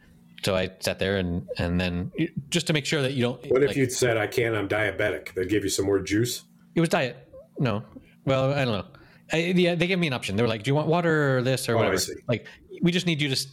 [0.45, 2.11] so I sat there, and and then
[2.49, 3.45] just to make sure that you don't.
[3.51, 4.55] what if like- you'd said, "I can't.
[4.57, 5.35] I'm diabetic"?
[5.35, 6.45] They'd give you some more juice.
[6.75, 7.17] It was diet.
[7.59, 7.83] No.
[8.25, 8.87] Well, I don't know.
[9.33, 10.37] I, yeah, they gave me an option.
[10.37, 12.47] They were like, "Do you want water or this or Oh, whatever?" Like,
[12.83, 13.47] we just need you to.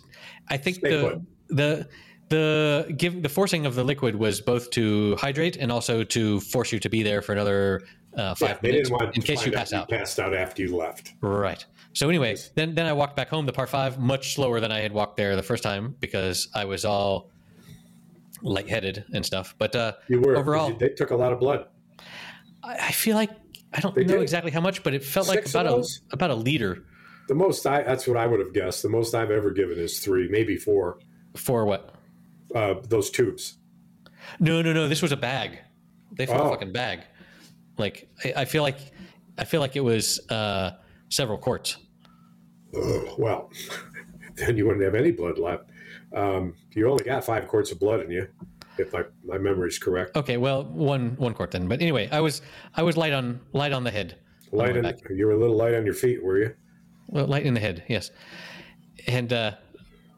[0.50, 1.22] I think Stay the put.
[1.58, 1.90] the
[2.30, 6.72] the give the forcing of the liquid was both to hydrate and also to force
[6.72, 7.82] you to be there for another
[8.18, 9.90] uh, five Yeah, minutes in case you pass out.
[9.92, 11.14] You passed out after you left.
[11.22, 11.64] Right.
[11.94, 14.80] So anyway, then then I walked back home, the par five, much slower than I
[14.80, 17.30] had walked there the first time because I was all
[18.42, 19.56] lightheaded and stuff.
[19.58, 21.68] But uh, You were overall, they took a lot of blood.
[22.64, 23.32] I, I feel like
[23.76, 24.22] I don't They know did.
[24.22, 26.86] exactly how much, but it felt like Six of about a about a liter.
[27.28, 28.82] The most I that's what I would have guessed.
[28.84, 31.00] The most I've ever given is three, maybe four.
[31.36, 31.94] For what?
[32.54, 33.58] Uh, those tubes.
[34.40, 34.88] No, no, no.
[34.88, 35.60] This was a bag.
[36.14, 36.46] They filled Oh.
[36.48, 37.02] a fucking bag.
[37.78, 38.78] Like I, I feel like
[39.38, 40.72] I feel like it was uh,
[41.10, 41.78] several quarts.
[42.76, 43.52] Ugh, well,
[44.36, 45.70] then you wouldn't have any blood left.
[46.14, 48.28] Um, you only got five quarts of blood in you,
[48.78, 50.16] if my, my memory is correct.
[50.16, 51.68] Okay, well, one one quart then.
[51.68, 52.42] But anyway, I was
[52.76, 54.18] I was light on light on the head.
[54.52, 56.56] on Light in, you were a little light on your feet, were you?
[57.08, 58.12] Well, light in the head, yes.
[59.08, 59.52] And uh,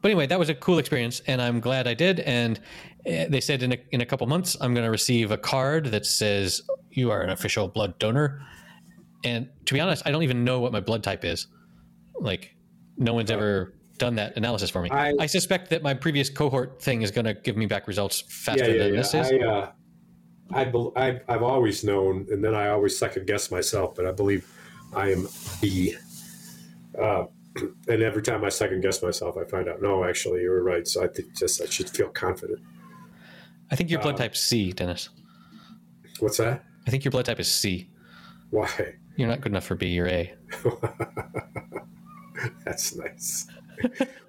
[0.00, 2.20] but anyway, that was a cool experience, and I'm glad I did.
[2.20, 2.58] And
[3.06, 5.86] uh, they said in a, in a couple months, I'm going to receive a card
[5.86, 8.40] that says you are an official blood donor.
[9.24, 11.48] And to be honest, I don't even know what my blood type is.
[12.20, 12.54] Like,
[12.96, 14.90] no one's ever done that analysis for me.
[14.90, 18.22] I, I- suspect that my previous cohort thing is going to give me back results
[18.28, 19.00] faster yeah, yeah, than yeah.
[19.00, 19.32] this is.
[19.32, 19.70] I, uh,
[20.52, 24.12] I, bel I, I've always known, and then I always second guess myself, but I
[24.12, 24.50] believe
[24.94, 25.28] I am
[25.60, 25.94] B.
[26.98, 27.24] Uh,
[27.88, 30.86] and every time I second guess myself, I find out no, actually, you were right.
[30.86, 32.60] So I think just I should feel confident.
[33.70, 35.10] I think your blood Uh, type's C, Dennis.
[36.20, 36.64] What's that?
[36.86, 37.90] I think your blood type is C.
[38.50, 38.94] Why?
[39.16, 40.32] You're not good enough for B or A.
[42.64, 43.46] That's nice.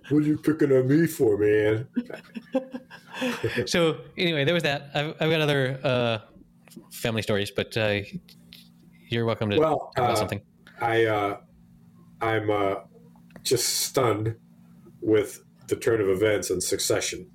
[0.09, 1.87] What are you picking on me for, man?
[3.65, 4.91] So anyway, there was that.
[4.93, 6.17] I've, I've got other uh,
[6.91, 7.99] family stories, but uh,
[9.09, 10.41] you're welcome to Well, talk about uh, something.
[10.79, 11.37] I uh,
[12.21, 12.75] I'm uh,
[13.43, 14.35] just stunned
[15.01, 17.29] with the turn of events and succession.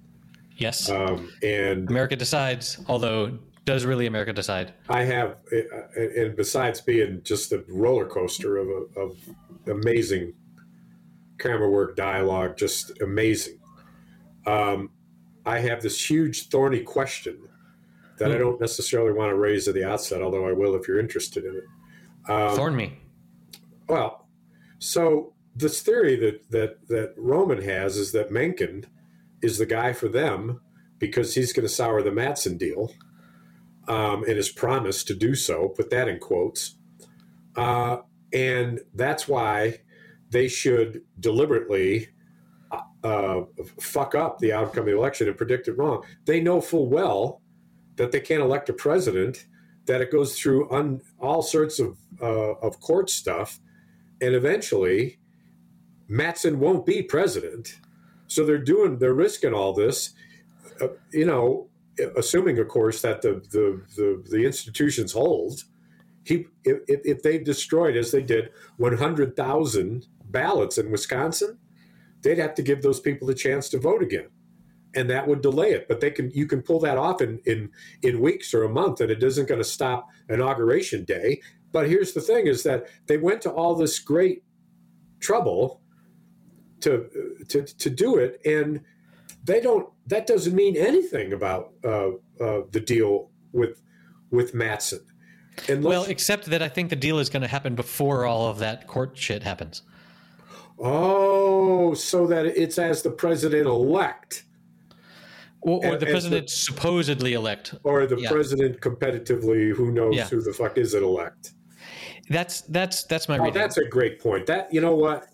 [0.57, 2.79] Yes, Um, and America decides.
[2.89, 4.73] Although, does really America decide?
[4.89, 5.37] I have,
[5.97, 9.17] and besides being just a roller coaster of, of
[9.67, 10.33] amazing
[11.39, 13.59] camera work, dialogue, just amazing.
[14.47, 14.91] Um,
[15.47, 17.49] I have this huge thorny question
[18.19, 18.41] that I Hmm.
[18.41, 21.57] don't necessarily want to raise at the outset, although I will if you're interested in
[21.57, 21.65] it.
[22.31, 22.99] Um, Thorn me.
[23.89, 24.29] Well,
[24.79, 28.87] so this theory that that that Roman has is that Mencken
[29.43, 30.61] is the guy for them
[30.99, 32.93] because he's going to sour the Matsson deal,
[33.89, 35.69] um, and has promised to do so.
[35.69, 36.77] Put that in quotes,
[37.57, 37.99] uh,
[38.33, 39.81] and that's why
[40.35, 42.09] they should deliberately
[43.03, 43.41] uh,
[43.81, 46.05] fuck up the outcome of the election and predict it wrong.
[46.25, 47.41] They know full well
[47.97, 49.47] that they can't elect a president.
[49.87, 53.61] That it goes through un, all sorts of uh, of court stuff
[54.21, 55.19] and eventually
[56.09, 57.81] Matsson won't be president.
[58.27, 60.15] So they're doing, they're risking all this,
[60.81, 61.69] uh, you know,
[62.17, 65.65] assuming, of course, that the the the, the institutions hold.
[66.25, 71.59] He, if, if they've destroyed, as they did, one hundred thousand ballots in Wisconsin,
[72.21, 74.29] they'd have to give those people a chance to vote again,
[74.95, 75.89] and that would delay it.
[75.89, 77.71] But they can, you can pull that off in in
[78.03, 81.41] in weeks or a month, and it isn't going to stop inauguration day.
[81.73, 84.43] But here's the thing: is that they went to all this great
[85.21, 85.81] trouble
[86.81, 87.09] to
[87.49, 88.81] to to do it, and
[89.45, 89.89] they don't.
[90.07, 93.81] That doesn't mean anything about uh, uh, the deal with
[94.31, 95.01] with Matsson.
[95.69, 98.59] Unless, Well, except that I think the deal is going to happen before all of
[98.59, 99.83] that court shit happens.
[100.79, 104.45] Oh, so that it's as the president elect
[105.61, 107.75] Or, or the president supposedly elect.
[107.85, 108.31] or the Yeah.
[108.31, 109.73] president competitively.
[109.75, 110.29] Who knows Yeah.
[110.29, 111.53] who the fuck is it elect?
[112.29, 113.55] That's that's that's my Oh, reading.
[113.61, 114.47] that's a great point.
[114.47, 115.27] That you know what?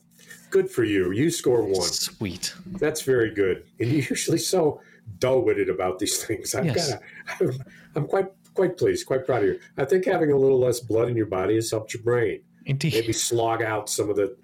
[0.51, 1.13] Good for you.
[1.13, 1.83] You score one.
[1.89, 2.53] Sweet.
[2.81, 3.65] That's very good.
[3.79, 4.81] And you're usually so
[5.21, 6.55] dull-witted about these things.
[6.55, 6.91] I've Yes.
[6.93, 7.03] got.
[7.41, 7.65] I'm,
[7.97, 9.61] I'm quite quite pleased, quite proud of you.
[9.79, 12.41] I think having a little less blood in your body has helped your brain.
[12.67, 12.93] Indeed.
[12.95, 14.37] Maybe slog out some of the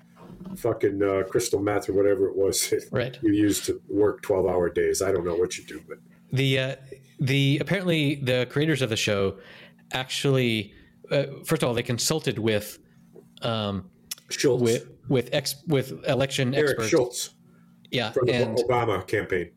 [0.56, 3.18] fucking uh, crystal meth or whatever it was that Right.
[3.22, 5.02] you used to work 12-hour days.
[5.02, 5.98] I don't know what you do, but
[6.32, 6.76] The uh,
[7.20, 9.38] the apparently the creators of the show
[9.92, 10.72] actually
[11.10, 12.78] uh, first of all they consulted with
[13.42, 13.88] um,
[14.28, 16.88] Schultz, with with ex with election Eric experts.
[16.90, 17.30] Schultz
[17.90, 19.50] Yeah, from the and Obama campaign.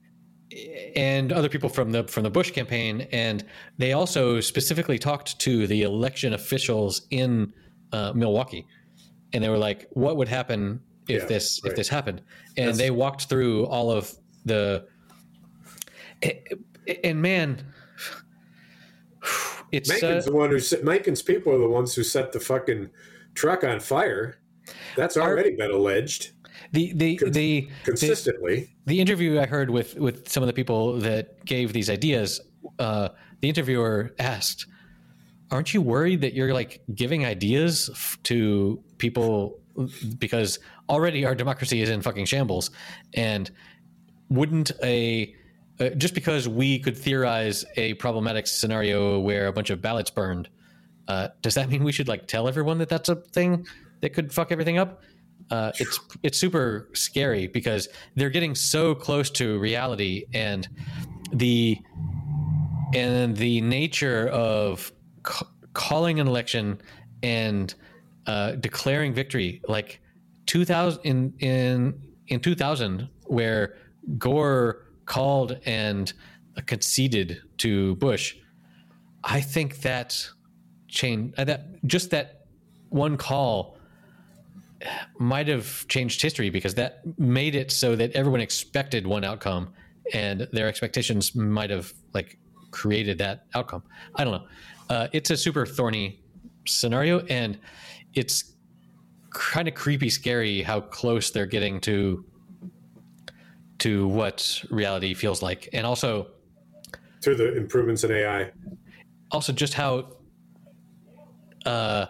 [0.95, 3.43] and other people from the from the Bush campaign, and
[3.77, 7.51] they also specifically talked to the election officials in
[7.91, 8.65] uh, Milwaukee,
[9.33, 11.71] and they were like, "What would happen if Yeah, this right.
[11.71, 12.21] if this happened?"
[12.57, 14.13] And That's- they walked through all of
[14.45, 14.85] the,
[17.03, 17.65] and man,
[19.71, 22.39] it's Mencken's uh, the one who set, Mencken's people are the ones who set the
[22.39, 22.89] fucking
[23.35, 24.39] truck on fire.
[24.95, 26.31] That's already been alleged
[26.71, 28.69] the the Cons- the the, consistently.
[28.85, 32.41] the interview I heard with with some of the people that gave these ideas,
[32.79, 33.09] uh,
[33.41, 34.67] the interviewer asked,
[35.51, 39.59] "Aren't you worried that you're like giving ideas f- to people
[40.17, 40.59] because
[40.89, 42.71] already our democracy is in fucking shambles,
[43.13, 43.49] and
[44.29, 45.33] wouldn't a
[45.79, 50.49] uh, just because we could theorize a problematic scenario where a bunch of ballots burned,
[51.07, 53.65] uh, does that mean we should like tell everyone that that's a thing
[54.01, 55.01] that could fuck everything up?
[55.49, 60.67] Uh, it's it's super scary because they're getting so close to reality, and
[61.31, 61.77] the
[62.93, 64.91] and the nature of
[65.29, 66.81] ca- calling an election
[67.23, 67.73] and
[68.25, 70.01] uh, declaring victory, like
[70.45, 73.77] two thousand in in in two thousand, where
[74.17, 76.11] Gore called and
[76.65, 78.35] conceded to Bush.
[79.23, 80.29] I think that
[80.87, 82.45] change uh, that just that
[82.89, 83.77] one call
[85.19, 89.73] might have changed history because that made it so that everyone expected one outcome
[90.13, 92.39] and their expectations might have like
[92.71, 93.83] created that outcome
[94.15, 94.47] i don't know
[94.89, 96.19] uh, it's a super thorny
[96.67, 97.59] scenario and
[98.13, 98.55] it's
[99.31, 102.25] kind of creepy scary how close they're getting to
[103.79, 106.27] to what reality feels like and also
[107.21, 108.51] through the improvements in AI.
[109.31, 110.15] also just how
[111.65, 112.05] uh,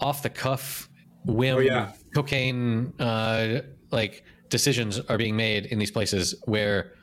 [0.00, 0.88] off the cuff
[1.26, 1.92] whim Oh, yeah.
[2.14, 6.94] cocaine uh, like decisions are being made in these places where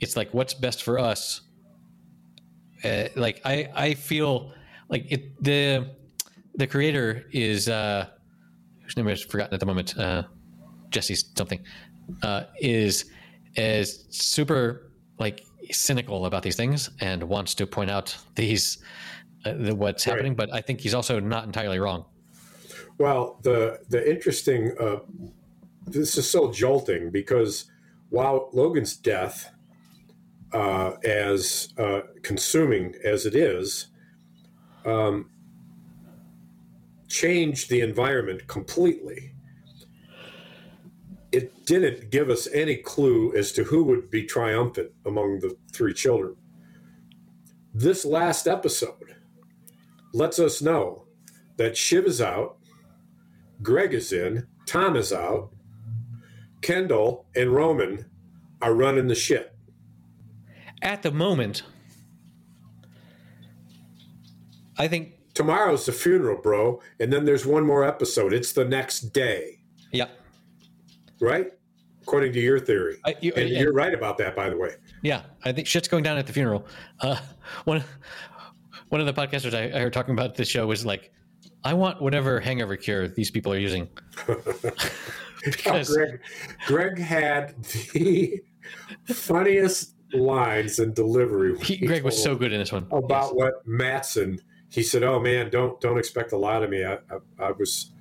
[0.00, 1.40] it's like what's best for us.
[2.84, 4.52] Uh, like I I feel
[4.88, 5.90] like it the
[6.54, 8.06] the creator is uh,
[8.82, 9.96] whose name I've forgotten at the moment.
[9.98, 10.24] Uh,
[10.90, 11.64] Jesse something
[12.22, 13.06] uh, is
[13.56, 18.78] is super like cynical about these things and wants to point out these
[19.44, 20.12] uh, the, what's Right.
[20.12, 20.34] happening.
[20.34, 22.04] But I think he's also not entirely wrong.
[22.98, 24.98] Well, the the interesting uh,
[25.86, 27.64] this is so jolting because
[28.10, 29.50] while Logan's death,
[30.54, 33.88] uh, as uh, consuming as it is,
[34.86, 35.30] um,
[37.08, 39.34] changed the environment completely.
[41.32, 45.92] It didn't give us any clue as to who would be triumphant among the three
[45.92, 46.36] children.
[47.74, 49.16] This last episode
[50.12, 51.06] lets us know
[51.56, 52.58] that Shiv is out,
[53.60, 55.50] Greg is in, Tom is out,
[56.62, 58.06] Kendall and Roman
[58.62, 59.53] are running the shit.
[60.82, 61.62] At the moment,
[64.78, 68.32] I think Tomorrow's the funeral, bro, and then there's one more episode.
[68.32, 69.58] It's the next day,
[69.90, 70.06] yeah.
[71.20, 71.48] right?
[72.02, 72.98] According to your theory.
[73.04, 74.76] I, you, and and- you're right about that, by the way.
[75.02, 76.66] Yeah, I think shit's going down at the funeral.
[77.00, 77.16] Uh,
[77.64, 77.82] one
[78.90, 81.12] one of the podcasters I, I heard talking about this show was like,
[81.64, 83.88] I want whatever hangover cure these people are using.
[85.44, 86.20] because Greg,
[86.66, 88.40] Greg had the
[89.06, 91.58] funniest lines and delivery.
[91.58, 92.86] he, Greg was so good in this one.
[92.90, 94.40] about what Matsson.
[94.70, 96.84] He said, "Oh man, don't don't expect a lot of me.
[96.84, 97.92] I, I, I was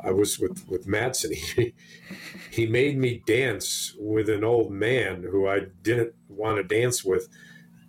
[0.00, 1.32] I was with with Matsson.
[1.32, 1.74] He
[2.50, 7.28] he made me dance with an old man who I didn't want to dance with,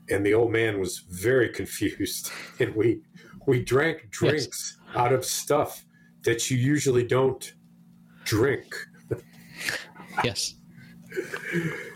[0.09, 2.31] and the old man was very confused.
[2.59, 3.01] And we
[3.45, 5.85] we drank drinks out of stuff
[6.23, 7.53] that you usually don't
[8.23, 8.73] drink."
[10.23, 10.55] Yes.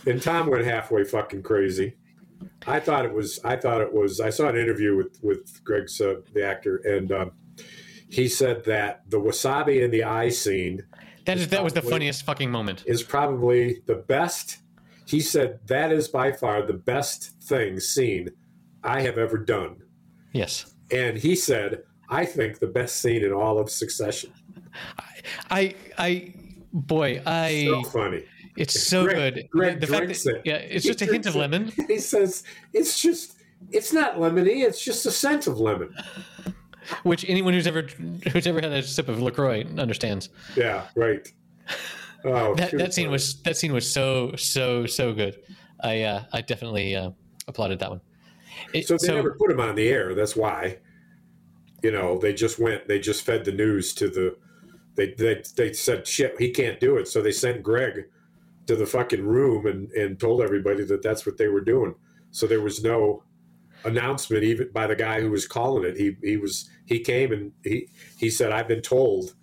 [0.06, 1.96] And Tom went halfway fucking crazy.
[2.66, 3.40] I thought it was.
[3.44, 4.20] I thought it was.
[4.20, 7.32] I saw an interview with with Greg the actor, and um,
[8.10, 10.84] he said that the wasabi in the eye scene
[11.26, 12.84] That is that was the funniest fucking moment.
[12.86, 14.60] is probably the best.
[15.06, 18.30] He said that is by far the best thing scene
[18.84, 19.78] I have ever done,
[20.34, 20.74] Yes.
[20.92, 24.32] and he said I think the best scene in all of Succession.
[25.50, 26.34] I I
[26.72, 28.24] boy, I So funny.
[28.58, 29.50] It's so Greg- good.
[29.52, 30.42] Greg the fact drinks that, it.
[30.46, 31.40] Yeah, it's He just a hint of it.
[31.40, 31.72] lemon.
[31.88, 32.44] He says
[32.74, 33.36] it's just.
[33.72, 34.64] It's not lemony.
[34.64, 35.94] It's just a scent of lemon.
[37.04, 37.82] which anyone who's ever
[38.32, 40.30] who's ever had a sip of LaCroix understands.
[40.56, 41.28] Yeah, right.
[42.24, 45.40] Oh, That that scene was that scene was so so so good.
[45.84, 47.12] I uh, I definitely uh,
[47.48, 48.02] applauded that one.
[48.74, 50.14] It- So they never put him on the air.
[50.16, 50.78] That's why.
[51.84, 52.88] You know, they just went.
[52.88, 54.36] They just fed the news to the.
[54.96, 56.36] They they they said shit.
[56.40, 57.08] He can't do it.
[57.08, 58.06] So they sent Greg
[58.68, 61.96] to the fucking room and and told everybody that that's what they were doing.
[62.32, 63.24] So there was no
[63.84, 65.98] announcement even by the guy who was calling it.
[65.98, 69.34] He he was he came and he he said I've been told.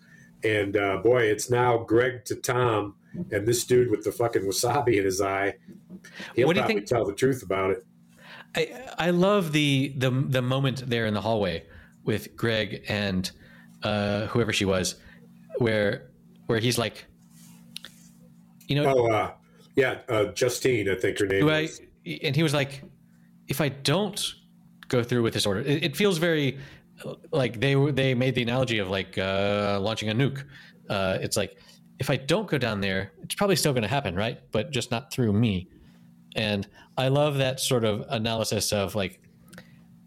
[0.42, 2.96] And uh, boy, it's now Greg to Tom
[3.30, 5.54] and this dude with the fucking wasabi in his eye.
[6.34, 7.84] He'll What do you think- tell the truth about it.
[8.54, 8.62] I
[8.98, 11.64] I love the the the moment there in the hallway
[12.04, 13.30] with Greg and
[13.82, 14.96] uh, whoever she was,
[15.58, 16.10] where
[16.46, 17.06] where he's like,
[18.66, 19.32] you know, Oh, uh,
[19.76, 21.60] yeah, uh, Justine, I think her name I?
[21.60, 21.80] is.
[22.22, 22.82] And he was like,
[23.48, 24.34] if I don't
[24.88, 26.58] go through with this order, it, it feels very
[27.32, 30.44] like they they made the analogy of like uh, launching a nuke.
[30.88, 31.58] Uh, it's like
[31.98, 34.40] if I don't go down there, it's probably still going to happen, right?
[34.50, 35.68] But just not through me.
[36.36, 36.66] And
[36.98, 39.20] I love that sort of analysis of like,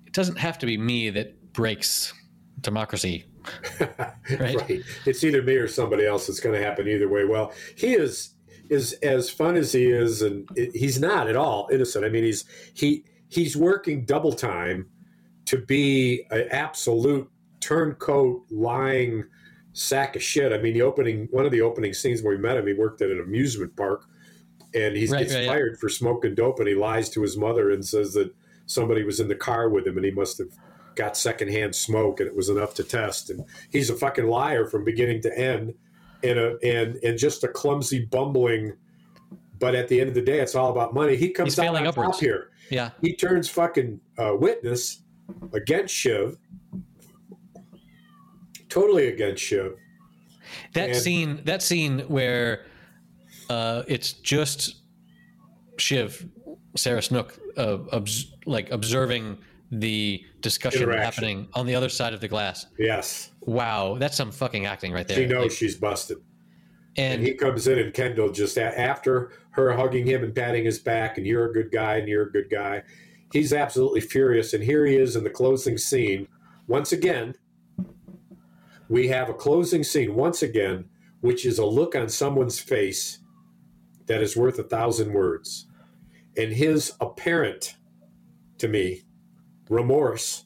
[0.05, 2.13] it doesn't have to be me that breaks
[2.61, 3.25] democracy.
[3.79, 4.55] right.
[4.55, 4.81] Right.
[5.05, 6.27] It's either me or somebody else.
[6.27, 7.23] It's going to happen either way.
[7.23, 8.31] Well, he is
[8.69, 12.05] is as fun as he is, and he's not at all innocent.
[12.05, 14.87] I mean, he's he he's working double time
[15.45, 19.23] to be an absolute turncoat lying
[19.73, 20.51] sack of shit.
[20.51, 23.01] I mean, the opening one of the opening scenes where we met him, he worked
[23.01, 24.05] at an amusement park,
[24.73, 25.47] and he Right, gets right, yeah.
[25.47, 28.33] fired for smoking dope, and he lies to his mother and says that
[28.65, 30.49] somebody was in the car with him, and he must have
[30.95, 33.29] got secondhand smoke, and it was enough to test.
[33.29, 35.73] And he's a fucking liar from beginning to end,
[36.23, 38.73] and a and and just a clumsy, bumbling.
[39.59, 41.15] But at the end of the day, it's all about money.
[41.15, 42.51] He comes He's out on top here.
[42.69, 42.91] Yeah.
[43.01, 45.01] He turns fucking uh, witness
[45.51, 46.37] against Shiv.
[48.69, 49.73] Totally against Shiv.
[50.73, 52.65] That And- scene, that scene where
[53.49, 54.75] uh, it's just
[55.77, 56.27] Shiv,
[56.75, 59.37] Sarah Snook, uh, obs- like observing
[59.71, 62.67] the discussion happening on the other side of the glass.
[62.77, 63.31] Yes.
[63.47, 65.17] Wow, that's some fucking acting right there.
[65.17, 66.17] She knows Like, she's busted.
[66.97, 70.65] and And he comes in, and Kendall just a- after her hugging him and patting
[70.65, 72.83] his back, and you're a good guy, and you're a good guy.
[73.33, 76.27] He's absolutely furious, and here he is in the closing scene.
[76.67, 77.33] Once again,
[78.89, 80.85] we have a closing scene once again,
[81.21, 83.19] which is a look on someone's face
[84.05, 85.67] that is worth a thousand words,
[86.37, 87.75] and his apparent,
[88.57, 89.03] to me,
[89.69, 90.45] remorse,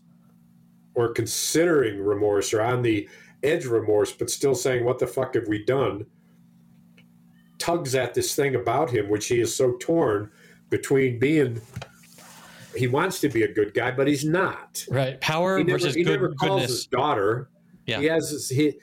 [0.94, 3.08] or considering remorse, or on the
[3.44, 6.06] edge of remorse, but still saying, "What the fuck have we done?"
[7.62, 10.32] tugs at this thing about him, which he is so torn
[10.70, 11.62] between being.
[12.76, 14.84] He wants to be a good guy, but he's not.
[14.90, 16.72] right, power He never, versus he good, never calls goodness.
[16.72, 17.50] his daughter.
[17.86, 18.00] Yeah.
[18.00, 18.80] He has his, he,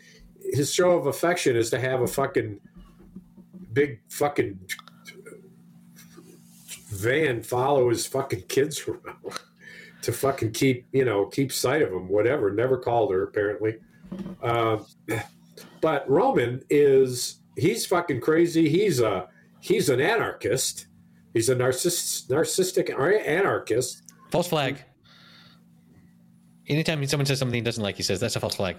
[0.52, 2.60] his show of affection is to have a fucking
[3.72, 4.58] big fucking
[6.90, 9.38] van follow his fucking kids around
[10.02, 12.08] to fucking keep you know keep sight of him.
[12.08, 12.50] Whatever.
[12.50, 13.76] Never called her apparently.
[14.42, 14.86] Um,
[15.80, 18.68] but Roman is he's fucking crazy.
[18.68, 19.28] He's a
[19.60, 20.86] he's an anarchist.
[21.34, 22.90] He's a narciss, narcissistic
[23.26, 24.02] anarchist.
[24.30, 24.82] False flag.
[26.66, 28.76] Anytime someone says something he doesn't like, he says that's a false flag.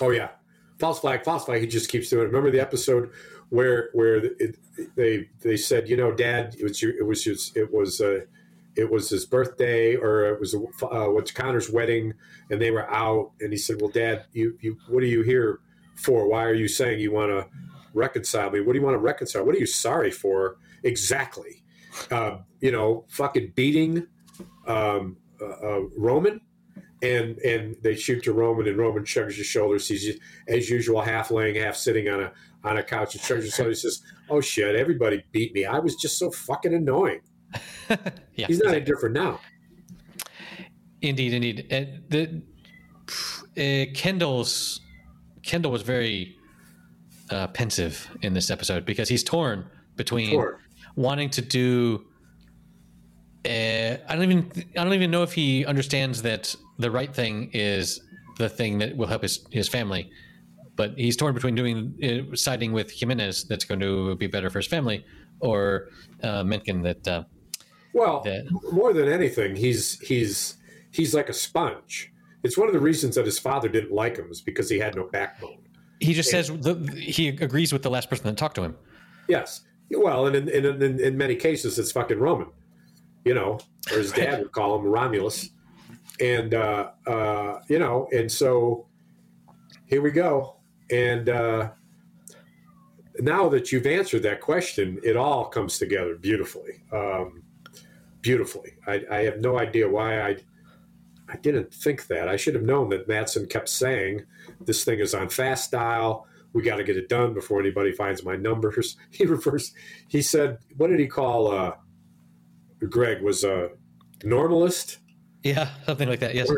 [0.00, 0.30] Oh yeah,
[0.78, 1.60] false flag, false flag.
[1.60, 2.26] He just keeps doing it.
[2.26, 3.10] Remember the episode
[3.50, 4.56] where where it,
[4.96, 8.20] they they said, you know, Dad, it was your, it was his, it was uh,
[8.76, 12.14] it was his birthday or it was uh, what's Connor's wedding,
[12.50, 15.60] and they were out, and he said, well, Dad, you you what are you here
[15.96, 16.28] for?
[16.28, 17.46] Why are you saying you want to
[17.94, 18.60] reconcile me?
[18.60, 19.44] What do you want to reconcile?
[19.44, 21.64] What are you sorry for exactly?
[22.10, 24.06] Uh, you know, fucking beating
[24.66, 26.40] um, uh, Roman
[27.02, 29.88] and and they shoot to Roman, and Roman shrugs his shoulders.
[29.88, 30.18] He's
[30.48, 32.32] as usual, half laying, half sitting on a
[32.64, 33.82] on a couch, and shrugs his shoulders.
[33.82, 35.64] He says, "Oh shit, everybody beat me.
[35.64, 37.20] I was just so fucking annoying."
[38.34, 39.40] yeah, He's not any different now.
[41.02, 41.66] Indeed, indeed.
[41.70, 42.42] And the
[43.56, 44.80] uh, Kendall's
[45.42, 46.36] Kendall was very
[47.30, 50.56] uh, pensive in this episode because he's torn between Torn.
[50.96, 52.04] wanting to do.
[53.44, 57.50] Uh, I don't even I don't even know if he understands that the right thing
[57.52, 58.00] is
[58.38, 60.10] the thing that will help his his family,
[60.76, 64.58] but he's torn between doing uh, siding with Jimenez that's going to be better for
[64.58, 65.04] his family,
[65.40, 65.88] or
[66.22, 67.24] uh, Mencken that uh,
[67.92, 70.56] Well, that more than anything, he's he's
[70.90, 72.12] he's like a sponge.
[72.42, 74.94] It's one of the reasons that his father didn't like him is because he had
[74.96, 75.58] no backbone.
[76.00, 78.76] he just says the, he agrees with the last person that talked to him.
[79.28, 79.62] Yes.
[79.90, 82.48] Well, and in, in, in, in many cases, it's fucking Roman,
[83.24, 83.58] you know,
[83.92, 85.50] or his dad would call him Romulus.
[86.20, 88.86] And, uh, uh, you know, and so
[89.86, 90.56] here we go.
[90.90, 91.70] And uh,
[93.18, 96.82] now that you've answered that question, it all comes together beautifully.
[96.92, 97.42] Um,
[98.20, 98.72] beautifully.
[98.86, 100.36] I, I have no idea why I.
[101.32, 102.28] I didn't think that.
[102.28, 104.24] I should have known that Matsson kept saying
[104.62, 106.26] this thing is on fast dial.
[106.52, 108.96] We got to get it done before anybody finds my numbers.
[109.10, 109.72] He refers.
[110.08, 111.74] He said, "What did he call uh,
[112.88, 113.22] Greg?
[113.22, 113.70] Was a
[114.18, 114.96] normalist?
[115.44, 116.34] Yeah, something like that.
[116.34, 116.50] Yes.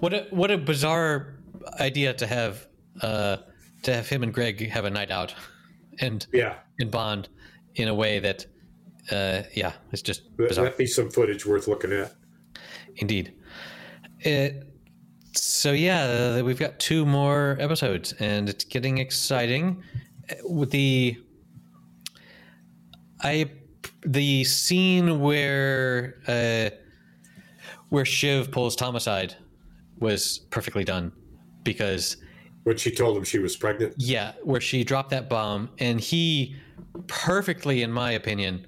[0.00, 1.36] What a what a bizarre
[1.80, 2.66] idea to have
[3.00, 3.36] uh,
[3.82, 5.34] to have him and Greg have a night out
[6.00, 7.28] and yeah, and bond
[7.76, 8.46] in a way that
[9.10, 10.64] uh, yeah, it's just bizarre.
[10.64, 12.14] that'd be some footage worth looking at.
[12.96, 13.34] Indeed.
[14.20, 14.64] It,
[15.34, 19.82] so yeah, uh, we've got two more episodes, and it's getting exciting.
[20.30, 21.16] Uh, With the
[23.22, 23.50] I
[24.04, 26.70] the scene where uh,
[27.90, 29.34] where Shiv pulls Tom aside
[29.98, 31.12] was perfectly done
[31.62, 32.16] because
[32.64, 36.56] When she told him she was pregnant, yeah, where she dropped that bomb, and he
[37.06, 38.66] perfectly, in my opinion,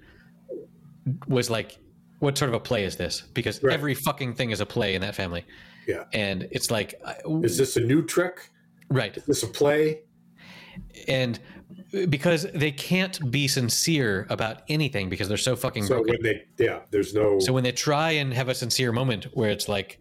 [1.29, 1.79] was like,
[2.21, 3.73] "What sort of a play is this?" Because Right.
[3.75, 5.45] every fucking thing is a play in that family,
[5.87, 6.05] yeah.
[6.13, 6.95] and it's like,
[7.43, 8.51] Is this a new trick?
[8.91, 10.01] right, Is this a play?
[11.09, 11.41] and
[12.09, 16.15] because they can't be sincere about anything because they're so fucking So broken.
[16.15, 19.51] when they, yeah, there's no so when they try and have a sincere moment where
[19.51, 19.99] it's like,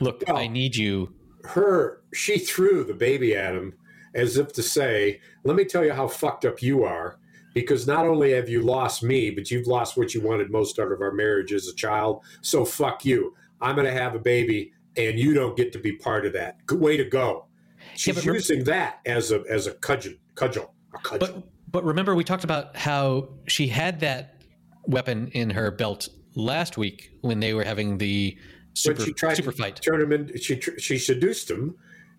[0.00, 1.14] "Look, Well, I need you,"
[1.44, 2.02] her.
[2.12, 3.74] She threw the baby at him
[4.14, 7.18] as if to say, "Let me tell you how fucked up you are."
[7.54, 10.90] Because not only have you lost me, but you've lost what you wanted most out
[10.90, 12.22] of our marriage as a child.
[12.40, 13.34] So fuck you.
[13.60, 16.64] I'm going to have a baby, and you don't get to be part of that.
[16.66, 17.46] Good way to go.
[17.94, 21.18] She's rem- using that as a as a cudgel, cudgel, a cudgel.
[21.18, 24.42] But but remember we talked about how she had that
[24.86, 28.36] weapon in her belt last week when they were having the
[28.74, 29.80] super when she tried super to fight.
[29.82, 31.76] turn him in, she she seduced him,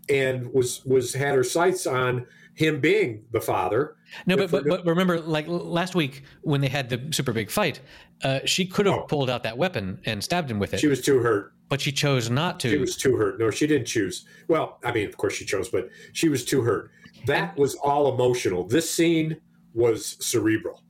[0.09, 2.25] and was was had her sights on
[2.55, 3.95] him being the father.
[4.27, 7.79] No, but, but but remember, like last week when they had the super big fight,
[8.23, 9.03] uh, she could have Oh.
[9.03, 11.53] pulled out that weapon and stabbed him with it, She was too hurt.
[11.69, 12.69] but she chose not to.
[12.69, 13.39] She was too hurt.
[13.39, 14.25] No, she didn't choose.
[14.47, 16.91] Well, I mean, of course she chose, but she was too hurt.
[17.25, 18.67] That was all emotional.
[18.67, 19.37] This scene
[19.73, 20.83] was cerebral.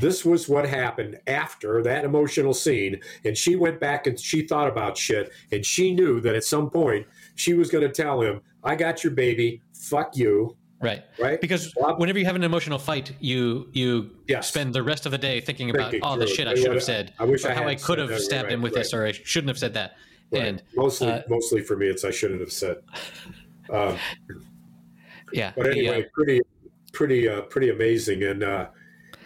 [0.00, 2.98] This was what happened after that emotional scene.
[3.26, 5.30] And she went back and she thought about shit.
[5.52, 9.04] And she knew that at some point she was going to tell him, I got
[9.04, 9.60] your baby.
[9.74, 10.56] Fuck you.
[10.82, 11.04] Right.
[11.18, 11.40] Right?
[11.40, 14.48] Because Well, whenever you have an emotional fight, you you Yes.
[14.48, 16.82] spend the rest of the day thinking about all the shit I I should have
[16.82, 19.06] said, I wish or I how I could have stabbed Right, him with this, or
[19.06, 19.92] I shouldn't have said that.
[20.30, 20.44] Right.
[20.44, 22.78] And mostly, uh, mostly for me, it's I shouldn't have said.
[23.70, 23.98] Um,
[25.32, 26.40] yeah, but the, anyway, uh, pretty,
[26.92, 28.22] pretty, uh, pretty amazing.
[28.22, 28.68] And uh,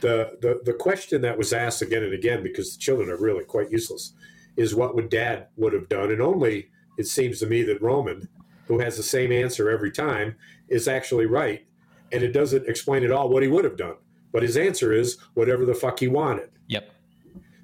[0.00, 3.44] the, the the question that was asked again and again because the children are really
[3.44, 4.12] quite useless
[4.56, 8.26] is what would Dad would have done, and only it seems to me that Roman,
[8.66, 10.36] who has the same answer every time,
[10.68, 11.64] is actually right,
[12.12, 13.96] and it doesn't explain at all what he would have done.
[14.32, 16.50] But his answer is whatever the fuck he wanted.
[16.68, 16.90] yep,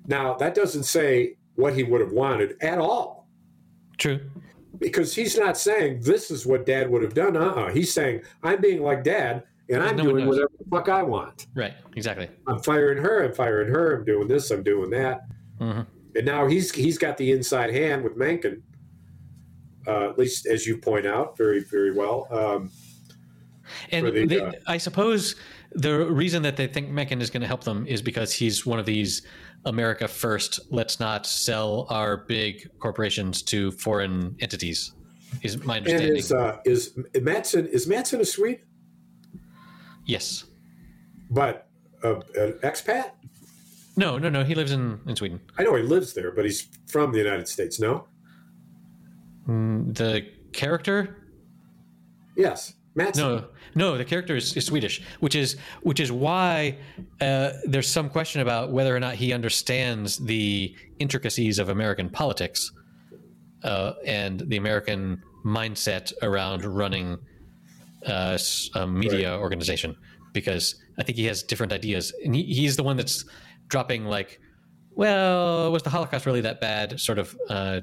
[0.07, 3.29] Now that doesn't say what he would have wanted at all.
[3.99, 4.21] true.
[4.79, 7.37] because he's not saying this is what dad would have done.
[7.37, 7.69] Uh-uh.
[7.73, 11.47] He's saying I'm being like dad and I'm No doing whatever the fuck I want.
[11.55, 12.29] Right, exactly.
[12.49, 13.23] I'm firing her.
[13.23, 13.97] I'm firing her.
[13.97, 14.51] I'm doing this.
[14.51, 15.27] I'm doing that.
[15.61, 15.87] Mhm.
[16.17, 18.63] And now he's he's got the inside hand with Mencken.
[19.87, 22.27] Uh, at least as you point out very very well.
[22.31, 22.71] Um,
[23.91, 25.37] And the, they, uh, I suppose
[25.73, 28.79] the reason that they think Mencken is going to help them is because he's one
[28.79, 29.23] of these
[29.65, 30.61] America first.
[30.71, 34.93] Let's not sell our big corporations to foreign entities.
[35.43, 36.19] Is my and understanding?
[36.19, 38.61] is uh, is Matsson is Matsson a Swede,
[40.05, 40.45] yes.
[41.31, 41.69] but
[42.05, 43.13] uh, an expat?
[43.97, 44.45] No, no, no.
[44.45, 45.41] He lives in in Sweden.
[45.59, 47.81] I know he lives there, but he's from the United States.
[47.81, 48.09] No,
[49.49, 51.17] Mm, The character
[52.37, 53.25] yes, Matsson.
[53.25, 56.77] No, no, the character is, is Swedish, which is which is why
[57.21, 62.71] uh, there's some question about whether or not he understands the intricacies of American politics
[63.65, 67.19] uh, and the American mindset around running
[68.07, 68.39] uh,
[68.75, 69.97] a media organization.
[70.33, 73.25] Because I think he has different ideas, and he, he's the one that's
[73.69, 74.39] dropping like,
[74.95, 77.81] "Well, was the Holocaust really that bad?" sort of uh,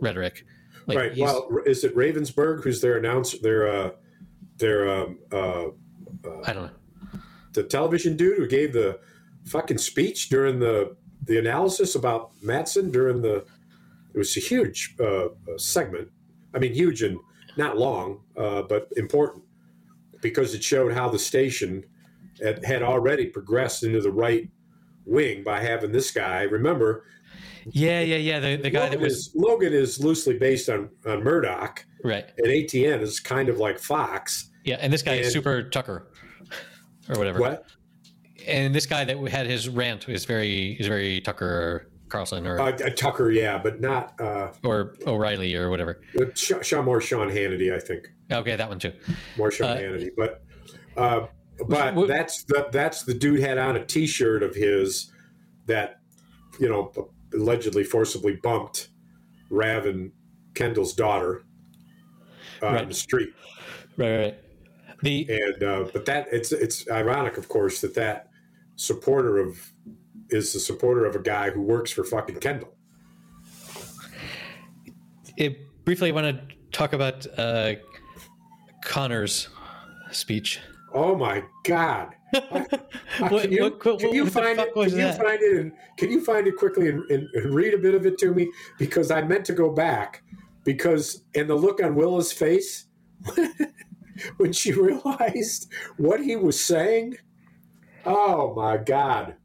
[0.00, 0.44] rhetoric.
[0.86, 1.16] Like, right.
[1.16, 3.38] Well, is it Ravensburg who's their announcer?
[3.40, 3.92] Their
[4.54, 5.66] uh, their um, uh,
[6.44, 7.20] I don't know.
[7.52, 8.98] the television dude who gave the
[9.44, 13.44] fucking speech during the the analysis about Matsson during the
[14.14, 16.08] it was a huge uh, uh, segment.
[16.54, 17.18] I mean, huge and
[17.56, 19.42] not long, uh, but important
[20.22, 21.84] because it showed how the station
[22.40, 24.48] had, had already progressed into the right
[25.04, 26.42] wing by having this guy.
[26.42, 27.04] Remember,
[27.66, 28.40] Yeah, yeah, yeah.
[28.40, 32.26] The, the guy that was is, Logan is loosely based on on Murdoch, right.
[32.38, 34.50] and ATN is kind of like Fox.
[34.64, 36.08] Yeah, and this guy is Super Tucker,
[37.08, 37.40] or whatever.
[37.40, 37.64] What?
[38.46, 42.70] And this guy that had his rant is very is very Tucker Carlson or Uh,
[42.70, 46.00] uh, Tucker, yeah, but not uh, or O'Reilly or whatever.
[46.34, 48.08] Sean more Sean Hannity, I think.
[48.30, 48.92] Okay, that one too.
[49.36, 50.10] more Sean Uh, Hannity.
[50.16, 50.42] But
[50.96, 51.26] uh,
[51.66, 55.10] but that's the that's the dude had on a T-shirt of his
[55.66, 56.00] that
[56.60, 56.92] you know
[57.34, 58.88] allegedly forcibly bumped
[59.50, 60.12] Rav and
[60.54, 61.44] Kendall's daughter
[62.62, 62.88] uh, on Right.
[62.88, 63.30] the street.
[63.96, 64.34] Right, right.
[65.02, 68.30] The And uh, but that it's it's ironic, of course, that that
[68.76, 69.72] supporter of
[70.30, 72.74] is the supporter of a guy who works for fucking Kendall.
[75.36, 77.74] it, briefly, I want to talk about uh,
[78.84, 79.48] Connor's
[80.10, 80.60] speech.
[80.92, 82.14] Oh my God!
[82.34, 84.74] Can you, what- what- can you find it?
[84.90, 85.56] Can you find it?
[85.60, 88.34] And can you find it quickly and, and, and read a bit of it to
[88.34, 88.50] me?
[88.78, 90.22] Because I meant to go back
[90.64, 92.86] because and the look on Willa's face
[94.36, 97.16] when she realized what he was saying.
[98.06, 99.36] Oh my God,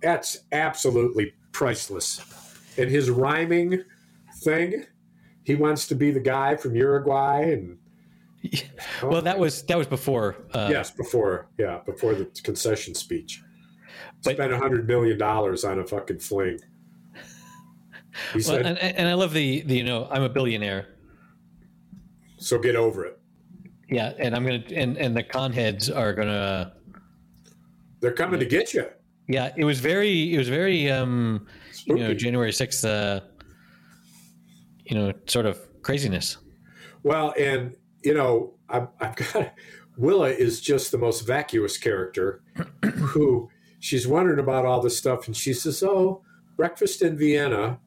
[0.00, 2.20] that's absolutely priceless.
[2.78, 3.82] And his rhyming
[4.42, 4.84] thing,
[5.44, 7.78] he wants to be the guy from Uruguay and.
[9.02, 10.36] Well, that was that was before.
[10.52, 13.42] Uh, yes, before yeah, before the concession speech.
[14.24, 16.58] But- Spent a hundred million dollars on a fucking fling.
[18.32, 20.86] He Well, said, and, and I love the, the you know I'm a billionaire.
[22.38, 23.18] "So get over it."
[23.88, 26.74] Yeah, and I'm gonna and and the con heads are gonna.
[28.00, 28.86] They're coming to get you.
[29.28, 31.46] Yeah, it was very it was very um
[31.86, 33.20] you know January sixth uh
[34.84, 36.38] you know sort of craziness.
[37.02, 37.74] Well, and
[38.04, 39.54] you know, I've, I've got
[39.96, 42.42] Willa is just the most vacuous character.
[42.96, 43.50] who
[43.80, 46.22] she's wondering about all this stuff, and she says, "Oh,
[46.56, 47.78] breakfast in Vienna,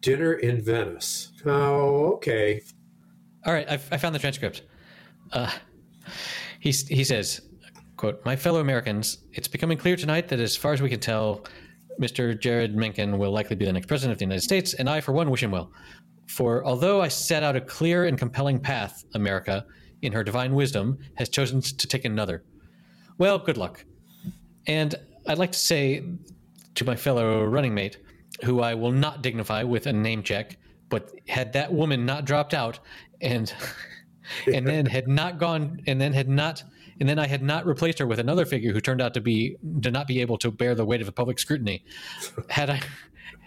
[0.00, 2.62] dinner in Venice." Oh, okay.
[3.44, 4.62] All right, I've, I found the transcript.
[5.32, 5.50] Uh,
[6.58, 7.42] he, he says,
[7.96, 11.44] quote, My fellow Americans, it's becoming clear tonight that as far as we can tell,
[12.00, 12.36] Mr.
[12.36, 15.12] Jeryd Mencken will likely be the next president of the United States, and I, for
[15.12, 15.70] one, wish him well.
[16.26, 19.64] For although I set out a clear and compelling path, America,
[20.02, 22.44] in her divine wisdom, has chosen to take another.
[23.18, 23.84] Well, good luck.
[24.66, 24.94] And
[25.26, 26.02] I'd like to say
[26.74, 27.98] to my fellow running mate,
[28.44, 30.58] who I will not dignify with a name check,
[30.88, 32.80] but had that woman not dropped out
[33.20, 33.52] and
[34.52, 36.62] and then had not gone and then had not
[36.98, 39.56] and then I had not replaced her with another figure who turned out to be
[39.82, 41.84] to not be able to bear the weight of a public scrutiny.
[42.48, 42.80] Had I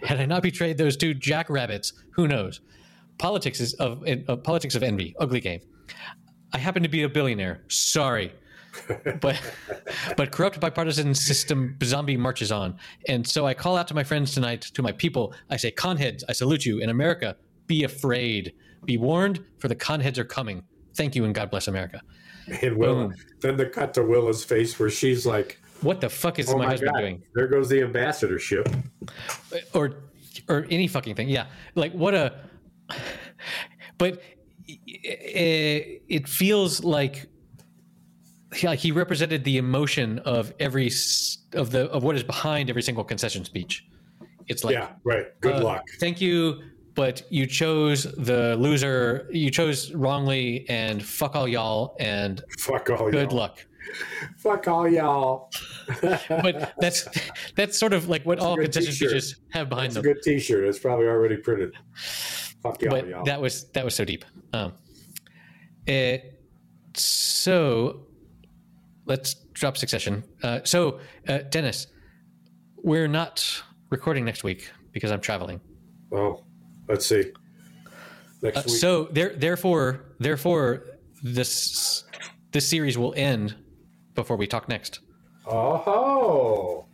[0.02, 2.60] had I not betrayed those two jackrabbits, who knows?
[3.18, 5.60] Politics is of uh, politics of envy, ugly game.
[6.52, 7.64] I happen to be a billionaire.
[7.68, 8.32] Sorry.
[9.20, 9.40] but
[10.16, 12.76] but corrupt bipartisan system zombie marches on.
[13.08, 15.34] And so I call out to my friends tonight, to my people.
[15.50, 16.78] I say, conheads, I salute you.
[16.78, 18.54] In America, be afraid.
[18.84, 20.62] Be warned, for the conheads are coming.
[20.94, 22.00] Thank you, and God bless America.
[22.62, 23.14] And Will, Boom.
[23.40, 26.64] then the cut to Willa's face where she's like, What the fuck is "Oh my,
[26.64, 27.22] my husband god, doing?
[27.34, 28.68] there goes the ambassadorship."
[29.74, 30.02] Or
[30.48, 31.28] or any fucking thing.
[31.28, 31.46] Yeah.
[31.74, 32.34] Like what a.
[33.98, 34.22] But
[34.66, 37.26] it, it feels like
[38.62, 40.90] like he represented the emotion of every
[41.54, 43.86] of the of what is behind every single concession speech.
[44.48, 45.26] It's like yeah, right.
[45.40, 45.84] Good uh, luck.
[46.00, 46.60] Thank you,
[46.94, 49.28] but you chose the loser.
[49.30, 53.38] You chose wrongly, and fuck all y'all, and Fuck all good y'all.
[53.38, 53.64] luck.
[54.38, 55.50] Fuck all y'all.
[56.28, 57.08] But that's
[57.56, 59.08] that's sort of like what all good concession t-shirt.
[59.10, 60.12] speeches have behind It's a them.
[60.14, 60.64] good T-shirt.
[60.64, 61.74] It's probably already printed.
[62.62, 63.24] Fuck y'all, But y'all.
[63.24, 64.24] that was that was so deep.
[64.52, 64.72] Um,
[65.86, 66.18] eh,
[66.94, 68.06] so
[69.06, 70.22] let's drop succession.
[70.42, 71.86] Uh, so uh, Dennis,
[72.82, 75.60] we're not recording next week because I'm traveling.
[76.12, 76.44] Oh,
[76.88, 77.32] let's see.
[78.42, 78.76] Next Uh, week.
[78.76, 80.86] so there, therefore, therefore,
[81.22, 82.04] this
[82.52, 83.54] this series will end
[84.14, 85.00] before we talk next.
[85.46, 86.84] oh,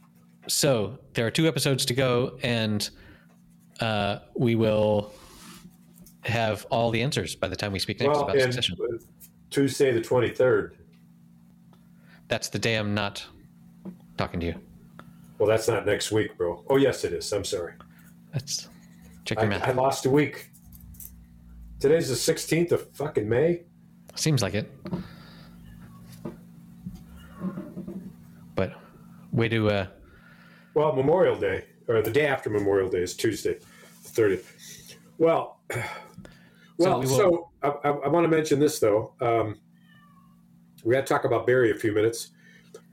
[0.47, 2.89] So there are two episodes to go, and
[3.81, 5.12] uh, we will
[6.23, 8.77] have all the answers by the time we speak next well, about succession.
[9.51, 10.77] Tuesday the twenty third.
[12.29, 13.25] That's the day I'm not
[14.17, 14.55] talking to you.
[15.39, 16.64] Well, that's not next week, bro.
[16.69, 17.31] Oh, yes, it is.
[17.33, 17.75] I'm sorry.
[18.33, 18.69] That's
[19.25, 19.69] check your I, math.
[19.69, 20.51] I lost a week.
[21.79, 23.62] Today's the sixteenth of fucking May.
[24.14, 24.73] Seems like it.
[28.55, 28.73] But
[29.33, 29.87] way to uh,
[30.74, 33.55] Well, Memorial Day, or the day after Memorial Day, is Tuesday,
[34.03, 34.97] the thirtieth.
[35.18, 35.61] Well,
[36.79, 39.14] well, we so, I, I, I want to mention this though.
[39.20, 39.59] Um,
[40.85, 42.31] we got to talk about Barry a few minutes,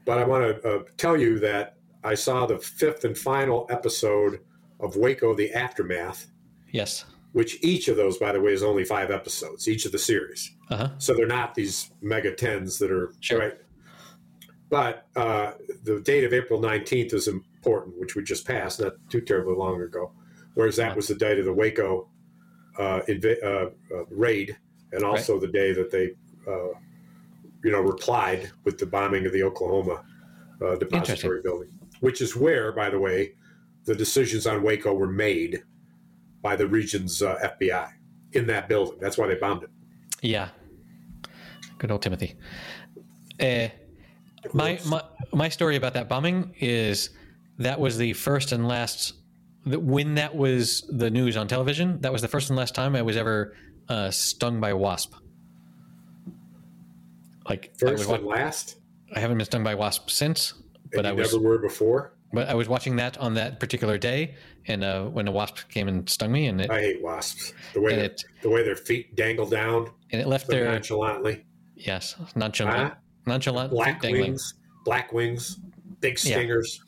[0.05, 4.39] but I want to uh, tell you that I saw the fifth and final episode
[4.79, 6.27] of Waco: The Aftermath,
[6.71, 9.99] yes, which each of those, by the way, is only five episodes, each of the
[9.99, 10.55] series.
[10.69, 13.39] uh huh, So they're not these mega tens that are Sure.
[13.39, 13.53] right.
[14.73, 15.51] But uh,
[15.83, 19.79] the date of April 19th is important, which we just passed not too terribly long
[19.79, 20.11] ago.
[20.55, 22.09] Whereas that was the date of the Waco
[22.79, 24.57] uh, inv- uh, uh, raid,
[24.91, 26.15] and also the day that they,
[26.51, 26.69] uh,
[27.63, 30.03] you know, replied with the bombing of the Oklahoma
[30.59, 31.69] uh, depository building,
[31.99, 33.35] which is where, by the way,
[33.85, 35.61] the decisions on Waco were made
[36.41, 37.91] by the region's uh, FBI
[38.31, 38.97] in that building.
[38.99, 39.69] That's why they bombed it.
[40.23, 40.49] yeah.
[41.77, 42.33] Good old Timothy.
[43.39, 43.67] Uh,
[44.51, 47.09] my my my story about that bombing is
[47.59, 49.13] that was the first and last.
[49.65, 53.01] When that was the news on television, that was the first and last time I
[53.01, 53.55] was ever
[53.87, 55.13] uh, stung by a wasp.
[57.47, 58.75] Like I, was, First and last.
[59.15, 60.53] I haven't been stung by a wasp since,
[60.91, 62.13] but and I was never were before.
[62.33, 64.35] but I was watching that on that particular day,
[64.67, 67.53] and uh, when a wasp came and stung me, and it I hate wasps.
[67.73, 67.95] The way
[73.25, 73.71] And their- it- the way their feet dangle down and it left so their nonchalantly.
[73.71, 74.21] yes nonchalant Black dangling.
[74.21, 74.53] wings,
[74.85, 75.59] black wings,
[76.01, 76.35] big Yeah.
[76.35, 76.83] stingers.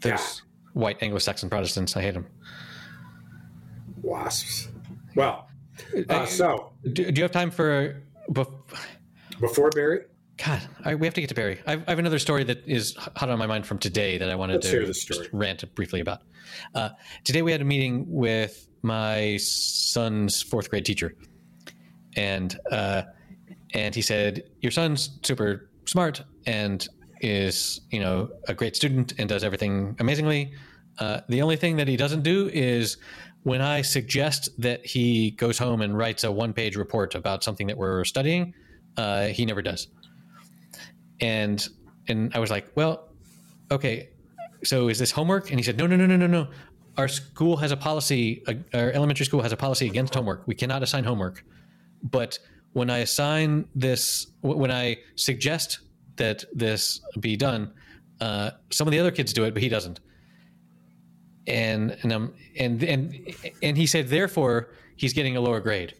[0.00, 0.42] Those
[0.72, 2.26] white Anglo-Saxon Protestants, I hate them.
[4.02, 4.68] Wasps.
[5.14, 5.48] Well,
[6.08, 8.02] uh, so Do, do you have time for?
[8.30, 8.52] bef-
[9.40, 10.02] before Barry,
[10.36, 11.60] God, I, we have to get to Barry.
[11.66, 14.34] I, I have another story that is hot on my mind from today that I
[14.36, 15.18] wanted Let's to hear the story.
[15.24, 16.22] just rant briefly about.
[16.74, 16.90] Uh,
[17.24, 21.14] today we had a meeting with my son's fourth grade teacher,
[22.16, 23.02] and uh,
[23.74, 26.86] and he said, "Your son's super smart and
[27.20, 30.52] is you know a great student and does everything amazingly.
[30.98, 32.96] Uh, the only thing that he doesn't do is."
[33.42, 37.78] When I suggest that he goes home and writes a one-page report about something that
[37.78, 38.52] we're studying,
[38.98, 39.88] uh, he never does
[41.20, 41.68] and
[42.08, 43.08] and I was like, well,
[43.70, 44.10] okay,
[44.64, 45.50] so is this homework?
[45.50, 46.48] And he said, no, no, no, no, no, no.
[46.96, 48.42] our school has a policy.
[48.48, 50.42] Uh, our elementary school has a policy against homework.
[50.46, 51.44] We cannot assign homework.
[52.02, 52.38] But
[52.72, 55.80] when I assign this, when I suggest
[56.16, 57.72] that this be done,
[58.20, 60.00] uh, some of the other kids do it, but he doesn't.
[61.46, 65.94] And and um and and and he said, therefore, he's getting a lower grade.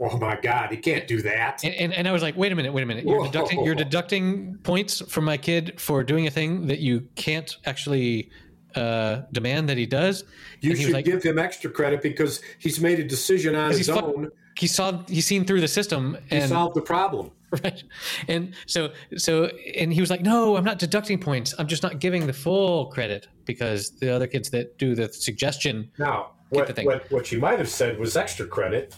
[0.00, 1.62] Oh my God, he can't do that.
[1.62, 3.04] And, and, and I was like, wait a minute, wait a minute.
[3.04, 3.26] You're Whoa.
[3.26, 8.30] deducting you're deducting points from my kid for doing a thing that you can't actually
[8.74, 10.24] uh, demand that he does.
[10.60, 13.88] You he should like, give him extra credit because he's made a decision on his
[13.88, 14.30] own.
[14.58, 17.30] He saw he's seen through the system He and solved the problem.
[17.64, 17.84] right
[18.28, 19.44] and so so
[19.76, 22.86] and he was like no i'm not deducting points i'm just not giving the full
[22.86, 27.58] credit because the other kids that do the suggestion Now, what, what, what she might
[27.58, 28.96] have said was extra credit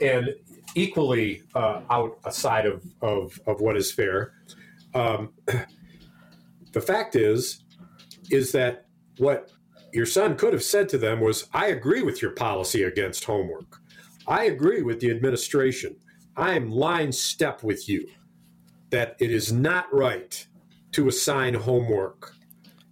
[0.00, 0.34] and
[0.74, 4.32] equally uh, out aside of, of, of what is fair.
[4.94, 5.30] Um,
[6.72, 7.64] the fact is,
[8.30, 8.86] is that
[9.18, 9.50] what
[9.92, 13.77] your son could have said to them was, I agree with your policy against homework.
[14.28, 15.96] I agree with the administration.
[16.36, 18.06] I am line step with you
[18.90, 20.46] that it is not right
[20.92, 22.34] to assign homework.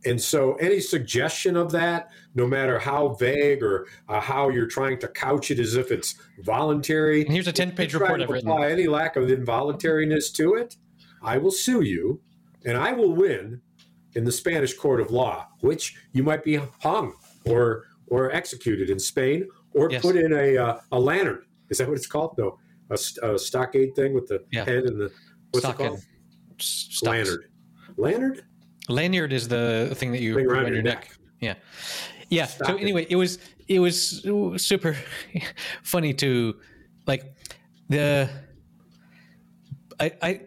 [0.07, 4.99] And so, any suggestion of that, no matter how vague or uh, how you're trying
[5.01, 6.14] to couch it as if it's
[6.45, 10.32] voluntary, and here's a 10 page report to i've written apply any lack of involuntariness
[10.34, 10.76] to it,
[11.22, 12.20] I will sue you,
[12.64, 13.61] and I will win
[14.14, 17.14] in the Spanish court of law, which you might be hung
[17.45, 20.03] or or executed in Spain, or Yes.
[20.03, 21.43] put in a uh, a lantern.
[21.70, 22.35] Is that what it's called?
[22.39, 22.59] No,
[22.91, 22.99] a,
[23.35, 24.64] a stockade thing with the Yeah.
[24.64, 25.11] head and the
[25.51, 26.01] what's Stock it called?
[26.59, 27.03] stocks.
[27.03, 27.45] Lanyard.
[27.99, 28.45] Lanyard.
[28.89, 31.01] lanyard is the thing that you Thing put around around your neck.
[31.01, 31.55] neck yeah
[32.31, 34.22] yeah so anyway it was it was
[34.57, 34.97] super
[35.83, 36.55] funny to
[37.07, 37.22] like
[37.89, 38.29] the
[40.01, 40.41] I, I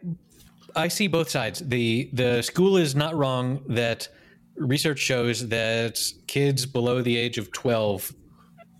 [0.75, 1.59] I see both sides.
[1.59, 4.07] The the school is not wrong that
[4.55, 8.13] research shows that kids below the age of twelve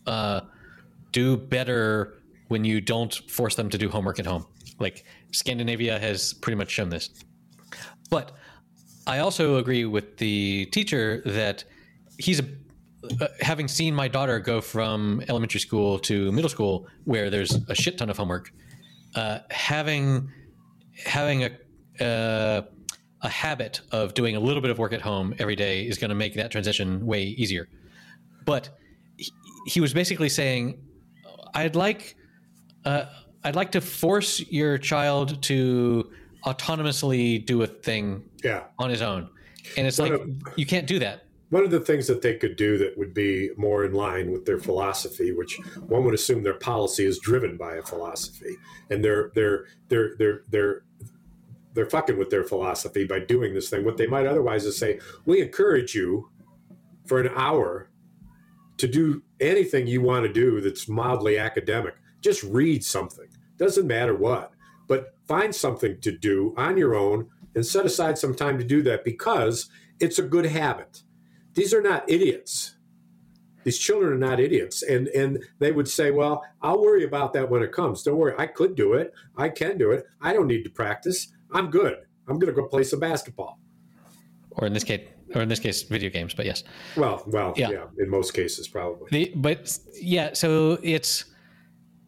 [0.10, 0.42] uh,
[1.12, 2.16] do better
[2.48, 4.46] when you don't force them to do homework at home.
[4.80, 7.10] Like Scandinavia has pretty much shown this.
[8.10, 8.32] But
[9.06, 11.64] I also agree with the teacher that
[12.18, 12.46] he's a,
[13.22, 17.76] uh, having seen my daughter go from elementary school to middle school where there's a
[17.76, 18.52] shit ton of homework.
[19.16, 20.30] Uh, having
[21.06, 21.52] having a
[22.04, 22.62] uh,
[23.22, 26.10] a habit of doing a little bit of work at home every day is going
[26.10, 27.68] to make that transition way easier.
[28.46, 28.70] But
[29.66, 30.82] he, was basically saying,
[31.54, 32.16] "I'd like,
[32.86, 33.06] uh,
[33.44, 36.12] I'd like to force your child to
[36.46, 38.64] autonomously do a thing Yeah.
[38.78, 39.30] on his own,"
[39.78, 41.26] and it's One like of- you can't do that.
[41.50, 44.46] One of the things that they could do that would be more in line with
[44.46, 45.58] their philosophy, which
[45.88, 48.56] one would assume their policy is driven by a philosophy,
[48.92, 50.84] and they're they're they're they're they're
[51.74, 53.84] they're fucking with their philosophy by doing this thing.
[53.84, 56.30] What they might otherwise is say, we encourage you
[57.08, 57.90] for an hour
[58.78, 61.96] to do anything you want to do that's mildly academic.
[62.22, 63.28] Just read something.
[63.58, 64.52] Doesn't matter what,
[64.88, 68.82] but find something to do on your own and set aside some time to do
[68.84, 69.70] that because
[70.00, 71.04] it's a good habit.
[71.54, 72.76] These are not idiots.
[73.64, 74.82] These children are not idiots.
[74.84, 78.04] And and they would say, Well, I'll worry about that when it comes.
[78.04, 79.14] Don't worry, I could do it.
[79.36, 80.06] I can do it.
[80.22, 81.34] I don't need to practice.
[81.52, 81.98] I'm good.
[82.28, 83.60] I'm gonna go play some basketball.
[84.52, 85.02] Or in this case,
[85.36, 86.34] or in this case, video games.
[86.34, 86.64] But yes,
[86.96, 87.70] Well, well, Yeah.
[87.72, 89.08] yeah, in most cases probably.
[89.12, 90.34] the but yeah.
[90.34, 91.26] So it's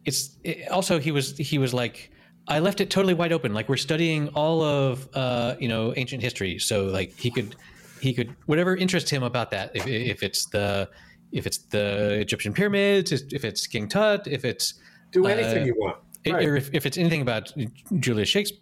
[0.04, 2.10] it's it, also he was he was like
[2.48, 3.54] I left it totally wide open.
[3.54, 7.54] Like we're studying all of uh, you know ancient history, so like he could
[8.00, 9.70] he could whatever interests him about that.
[9.74, 10.88] If, if it's the
[11.30, 14.74] if it's the Egyptian pyramids, if it's King Tut, if it's
[15.12, 15.96] Do anything Uh, you want.
[16.26, 16.46] Right.
[16.46, 17.52] or if, if it's anything about
[17.98, 18.60] Julius Shakespeare,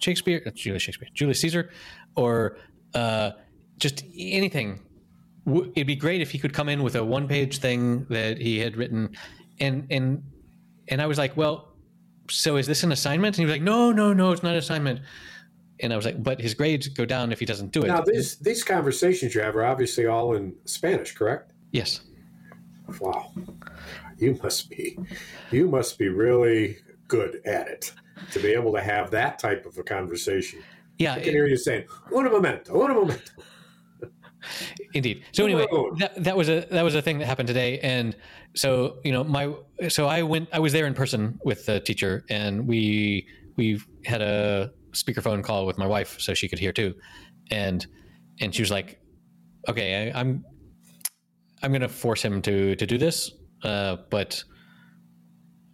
[0.00, 1.70] Shakespeare, uh, Julius Shakespeare, Julius Caesar,
[2.16, 2.58] or
[2.94, 3.30] uh,
[3.78, 4.80] just anything,
[5.74, 8.76] it'd be great if he could come in with a one-page thing that he had
[8.76, 9.16] written,
[9.60, 10.22] and and
[10.88, 11.72] and I was like, well,
[12.30, 13.36] so is this an assignment?
[13.36, 15.00] And he was like, no, no, no, it's not an assignment.
[15.80, 17.88] And I was like, but his grades go down if he doesn't do it.
[17.88, 21.52] Now these these conversations you have are obviously all in Spanish, correct?
[21.72, 22.00] yes,
[23.00, 23.32] Wow.
[24.18, 24.98] You must be
[25.50, 27.92] you must be really good at it
[28.32, 30.60] to be able to have that type of a conversation.
[30.98, 33.32] yeah, I can hear you saying, "Un momento, un momento."
[34.94, 35.24] Indeed.
[35.32, 35.66] So anyway,
[35.98, 38.16] that, that was a that was a thing that happened today, and
[38.54, 39.52] so you know my
[39.88, 43.26] so I went I was there in person with the teacher, and we
[43.56, 46.94] we had a speakerphone call with my wife so she could hear too,
[47.50, 47.86] and
[48.40, 49.00] and she was like,
[49.68, 50.44] okay, I, I'm
[51.62, 53.32] I'm gonna force him to to do this,
[53.62, 54.42] uh, but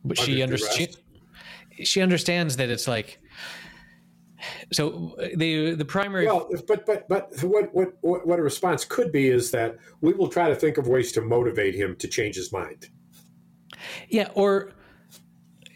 [0.05, 0.97] but she Under understands
[1.77, 3.19] she, she understands that it's like
[4.73, 9.13] So uh, the the primary Well, but but but what what what a response could
[9.13, 12.37] be is that we will try to think of ways to motivate him to change
[12.37, 12.89] his mind.
[14.09, 14.73] yeah or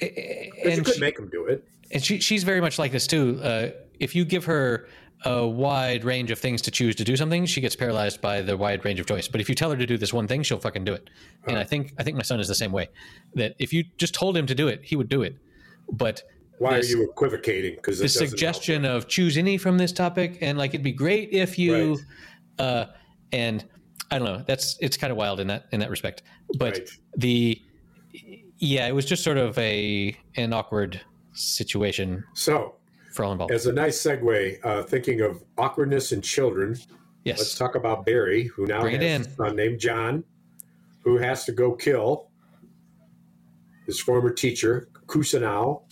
[0.00, 1.64] But you and could she, make him do it.
[1.90, 3.40] and she she's very much like this too.
[3.42, 4.88] Uh, if you give her
[5.24, 8.56] a wide range of things to choose to do something, she gets paralyzed by the
[8.56, 9.28] wide range of choice.
[9.28, 11.08] But if you tell her to do this one thing, she'll fucking do it.
[11.46, 12.88] And I think I think my son is the same way.
[13.34, 15.36] That if you just told him to do it, he would do it.
[15.90, 16.22] But
[16.58, 17.74] Why this- are you equivocating?
[17.76, 21.58] Because the suggestion of choose any from this topic and like it'd be great if
[21.58, 21.98] you Right.
[22.66, 22.86] uh
[23.32, 23.64] and
[24.10, 26.22] i don't know that's it's kind of wild in that in that respect
[26.58, 26.90] but Right.
[27.16, 27.60] the
[28.58, 31.00] yeah it was just sort of a an awkward
[31.32, 32.76] situation So,
[33.12, 36.76] for all involved as a nice segue, uh, thinking of awkwardness in children,
[37.24, 37.38] Yes.
[37.38, 40.24] let's talk about Barry, who now Bring has a son named John,
[41.00, 42.30] who has to go kill
[43.86, 45.82] his former teacher, Cousineau.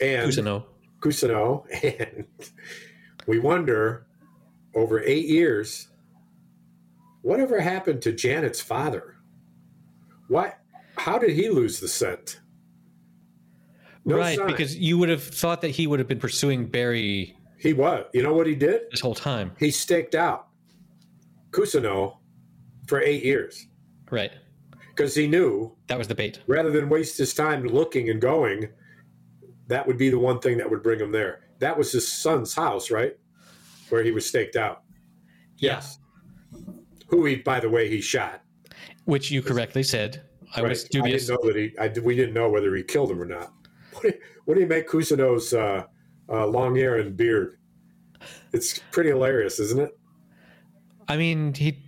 [0.00, 0.64] And Cousineau.
[1.00, 1.64] Cousineau,
[2.16, 2.26] and
[3.26, 4.06] we wonder
[4.74, 5.88] over eight years,
[7.22, 9.16] whatever happened to Janet's father?
[10.28, 10.58] What?
[10.96, 12.40] How did he lose the scent?
[14.04, 14.46] No right sign.
[14.46, 18.06] because you would have thought that he would have been pursuing barry he was.
[18.14, 18.82] You know what he did?
[18.90, 20.48] this whole time He staked out
[21.50, 22.16] Cousineau
[22.86, 23.66] for eight years
[24.10, 24.32] right
[24.88, 28.68] because he knew that was the bait rather than waste his time looking and going,
[29.70, 31.40] that would be the one thing that would bring him there.
[31.58, 33.16] That was his son's house, right?
[33.88, 34.82] Where he was staked out.
[35.58, 35.98] Yes.
[37.08, 38.42] Who he, by the way, he shot.
[39.04, 40.22] which you correctly said
[40.56, 41.78] i was dubious I didn't know that he.
[41.78, 43.52] I, we didn't know whether he killed him or not.
[43.92, 44.14] What do you,
[44.44, 45.84] what do you make Cousineau's uh,
[46.28, 47.58] uh, long hair and beard?
[48.52, 49.98] It's pretty hilarious, isn't it?
[51.08, 51.84] I mean, he.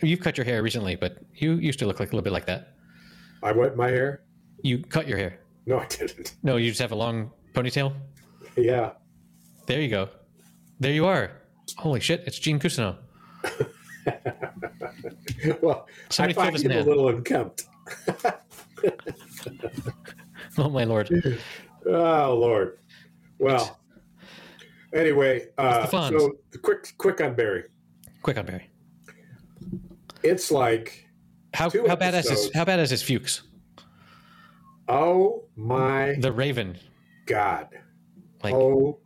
[0.00, 2.46] You've cut your hair recently, but you used to look like a little bit like
[2.46, 2.74] that.
[3.42, 4.22] I wet my hair.
[4.62, 5.40] You cut your hair.
[5.68, 6.34] No, I didn't.
[6.42, 7.92] No, you just have a long ponytail.
[8.56, 8.92] Yeah.
[9.66, 10.08] There you go.
[10.80, 11.30] There you are.
[11.76, 12.22] Holy shit!
[12.26, 12.96] It's Gene Cousineau.
[15.62, 17.64] Well, Somebody I find this him a little unkempt.
[20.56, 21.08] Oh my lord!
[21.86, 22.78] Oh Lord.
[23.38, 23.78] Well.
[24.92, 27.64] Anyway, uh, the so quick, quick on Barry.
[28.22, 28.70] Quick on Barry.
[30.24, 31.06] It's like,
[31.54, 32.54] How how badass is episodes.
[32.54, 33.42] how badass is Fuches?
[34.88, 36.76] Oh my The Raven.
[37.26, 37.68] God.
[38.42, 38.98] Like Oh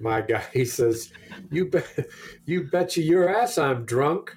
[0.00, 0.44] my God.
[0.52, 1.12] He says,
[1.50, 1.86] You bet
[2.46, 4.34] you bet you your ass I'm drunk.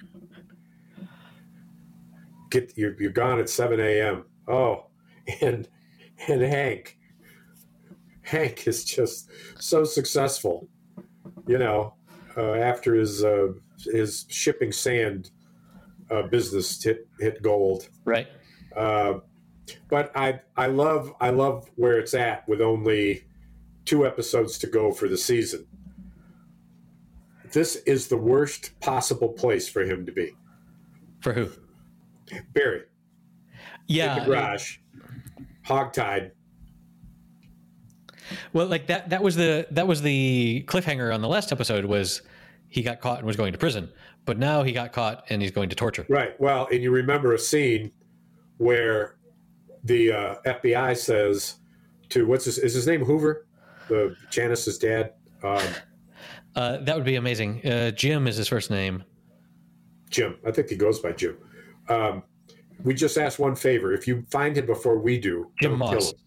[2.50, 4.24] Get you're, you're gone at 7 a.m.
[4.46, 4.86] Oh,
[5.40, 5.68] and
[6.26, 6.98] and Hank.
[8.22, 10.68] Hank is just so successful.
[11.46, 11.94] You know,
[12.36, 13.48] uh, after his uh,
[13.84, 15.30] his shipping sand
[16.10, 17.88] uh, business hit hit gold.
[18.04, 18.28] right.
[19.88, 23.24] But I I love I love where it's at with only
[23.84, 25.66] two episodes to go for the season.
[27.52, 30.34] This is the worst possible place for him to be.
[31.20, 31.50] For who?
[32.52, 32.82] Barry
[33.86, 34.18] Yeah.
[34.18, 34.78] in the garage,
[35.66, 36.32] hogtied.
[38.52, 39.08] Well, like that.
[39.10, 41.86] That was the that was the cliffhanger on the last episode.
[41.86, 42.20] Was
[42.68, 43.88] he got caught and was going to prison,
[44.26, 46.04] but now he got caught and he's going to torture.
[46.10, 46.38] Right.
[46.38, 47.90] Well, and you remember a scene
[48.58, 49.16] where
[49.84, 51.56] the uh, FBI says
[52.10, 53.46] to what's his is his name Hoover,
[53.88, 55.12] the Janice's dad.
[55.42, 55.62] Um,
[56.56, 57.64] Uh, that would be amazing.
[57.64, 59.04] Uh, Jim is his first name.
[60.10, 60.36] Jim.
[60.44, 61.36] I think he goes by Jim.
[61.88, 62.22] Um,
[62.82, 63.92] we just ask one favor.
[63.92, 66.12] If you find him before we do, Jim don't kill Moss.
[66.12, 66.18] him.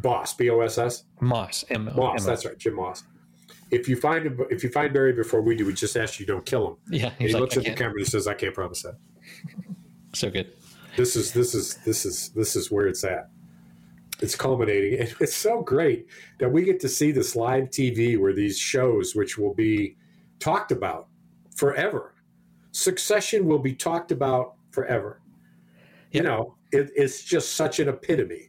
[0.00, 1.04] Boss, B O S S.
[1.20, 1.64] Moss.
[1.70, 3.04] M- Moss, that's right, Jim Moss.
[3.70, 6.26] If you find him, if you find Barry before we do, we just ask you
[6.26, 6.76] don't kill him.
[6.90, 7.10] Yeah.
[7.18, 8.96] He like, looks at the camera and he says, "I can't promise that."
[10.12, 10.52] So good.
[10.96, 13.28] This is this is this is this is where it's at.
[14.20, 16.06] It's culminating, and it's so great
[16.38, 19.96] that we get to see this live TV where these shows, which will be
[20.38, 21.08] talked about
[21.56, 22.14] forever,
[22.72, 25.20] Succession will be talked about forever.
[26.12, 28.48] You know, it, it's just such an epitome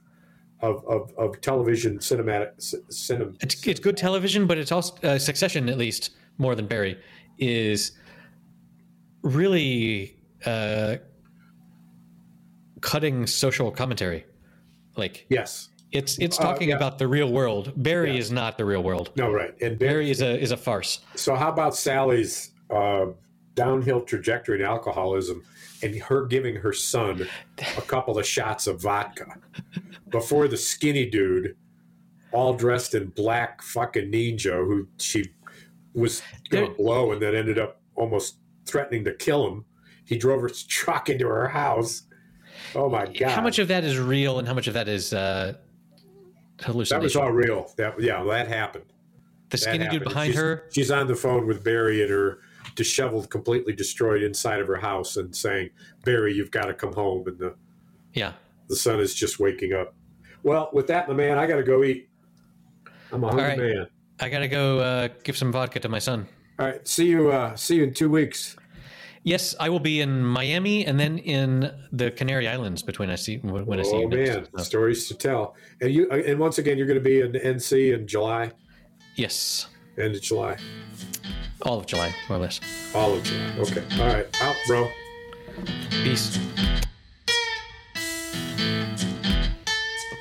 [0.61, 2.51] of of, of television cinematic
[2.89, 3.31] cinema.
[3.39, 6.99] It's, it's good television, but it's also uh, Succession, at least more than Barry,
[7.37, 7.93] is
[9.23, 10.97] really uh,
[12.87, 14.25] cutting social commentary.
[14.95, 16.75] Like Yes, it's it's Uh, talking yeah.
[16.75, 17.71] about the real world.
[17.77, 18.19] Barry Yeah.
[18.19, 19.11] is not the real world.
[19.15, 20.99] no, right, and Barry, Barry is a is a farce.
[21.15, 23.05] So how about Sally's uh,
[23.55, 25.43] downhill trajectory in alcoholism
[25.81, 27.27] and her giving her son
[27.77, 29.25] a couple of shots of vodka
[30.09, 31.55] before the skinny dude,
[32.31, 35.25] all dressed in black fucking ninja, who she
[35.93, 36.21] was
[36.51, 39.65] There- to blow and then ended up almost threatening to kill him.
[40.05, 42.03] He drove her truck into her house.
[42.75, 43.31] Oh my god!
[43.31, 45.53] How much of that is real and how much of that is uh,
[46.61, 46.99] hallucination.
[46.99, 47.71] That was all real.
[47.77, 48.85] That yeah, that happened.
[49.49, 50.63] the That skinny dude behind she's, her.
[50.71, 52.39] She's on the phone with Barry and her
[52.75, 55.69] disheveled, completely destroyed inside of her house, and saying,
[56.05, 57.55] "Barry, you've got to come home." And the
[58.13, 58.33] Yeah.
[58.69, 59.95] the sun is just waking up.
[60.43, 62.09] Well, with that, my man, I got to go eat.
[63.11, 63.57] I'm a hungry right.
[63.57, 63.87] man.
[64.19, 66.27] I gotta go uh, give some vodka to my son.
[66.59, 67.31] All right, see you.
[67.31, 68.55] Uh, see you in two weeks.
[69.23, 73.37] Yes, I will be in Miami and then in the Canary Islands between I see
[73.37, 75.55] when I see oh you man, stories to tell.
[75.79, 78.51] And you, uh, and once again, you're going to be in NC in July,
[79.15, 79.67] yes,
[79.97, 80.57] end of July,
[81.61, 82.59] all of July, more or less.
[82.93, 83.55] all of July.
[83.59, 84.89] Okay, all right, out, bro.
[85.89, 86.37] Peace.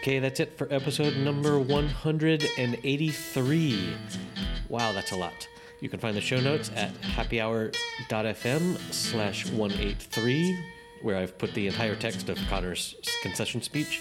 [0.01, 3.97] Okay, that's it for episode number 183.
[4.69, 5.49] Wow, that's a lot.
[5.83, 10.57] You can find the show notes at happyhour.fm slash 183,
[11.03, 14.01] where I've put the entire text of Connor's concession speech.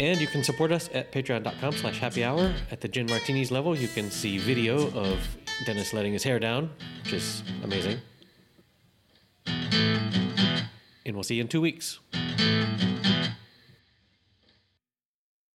[0.00, 2.52] And you can support us at patreon.com slash happy hour.
[2.72, 5.20] At the Gin Martinis level, you can see video of
[5.66, 6.70] Dennis letting his hair down,
[7.04, 8.00] which is amazing.
[9.46, 12.00] And we'll see you in two weeks.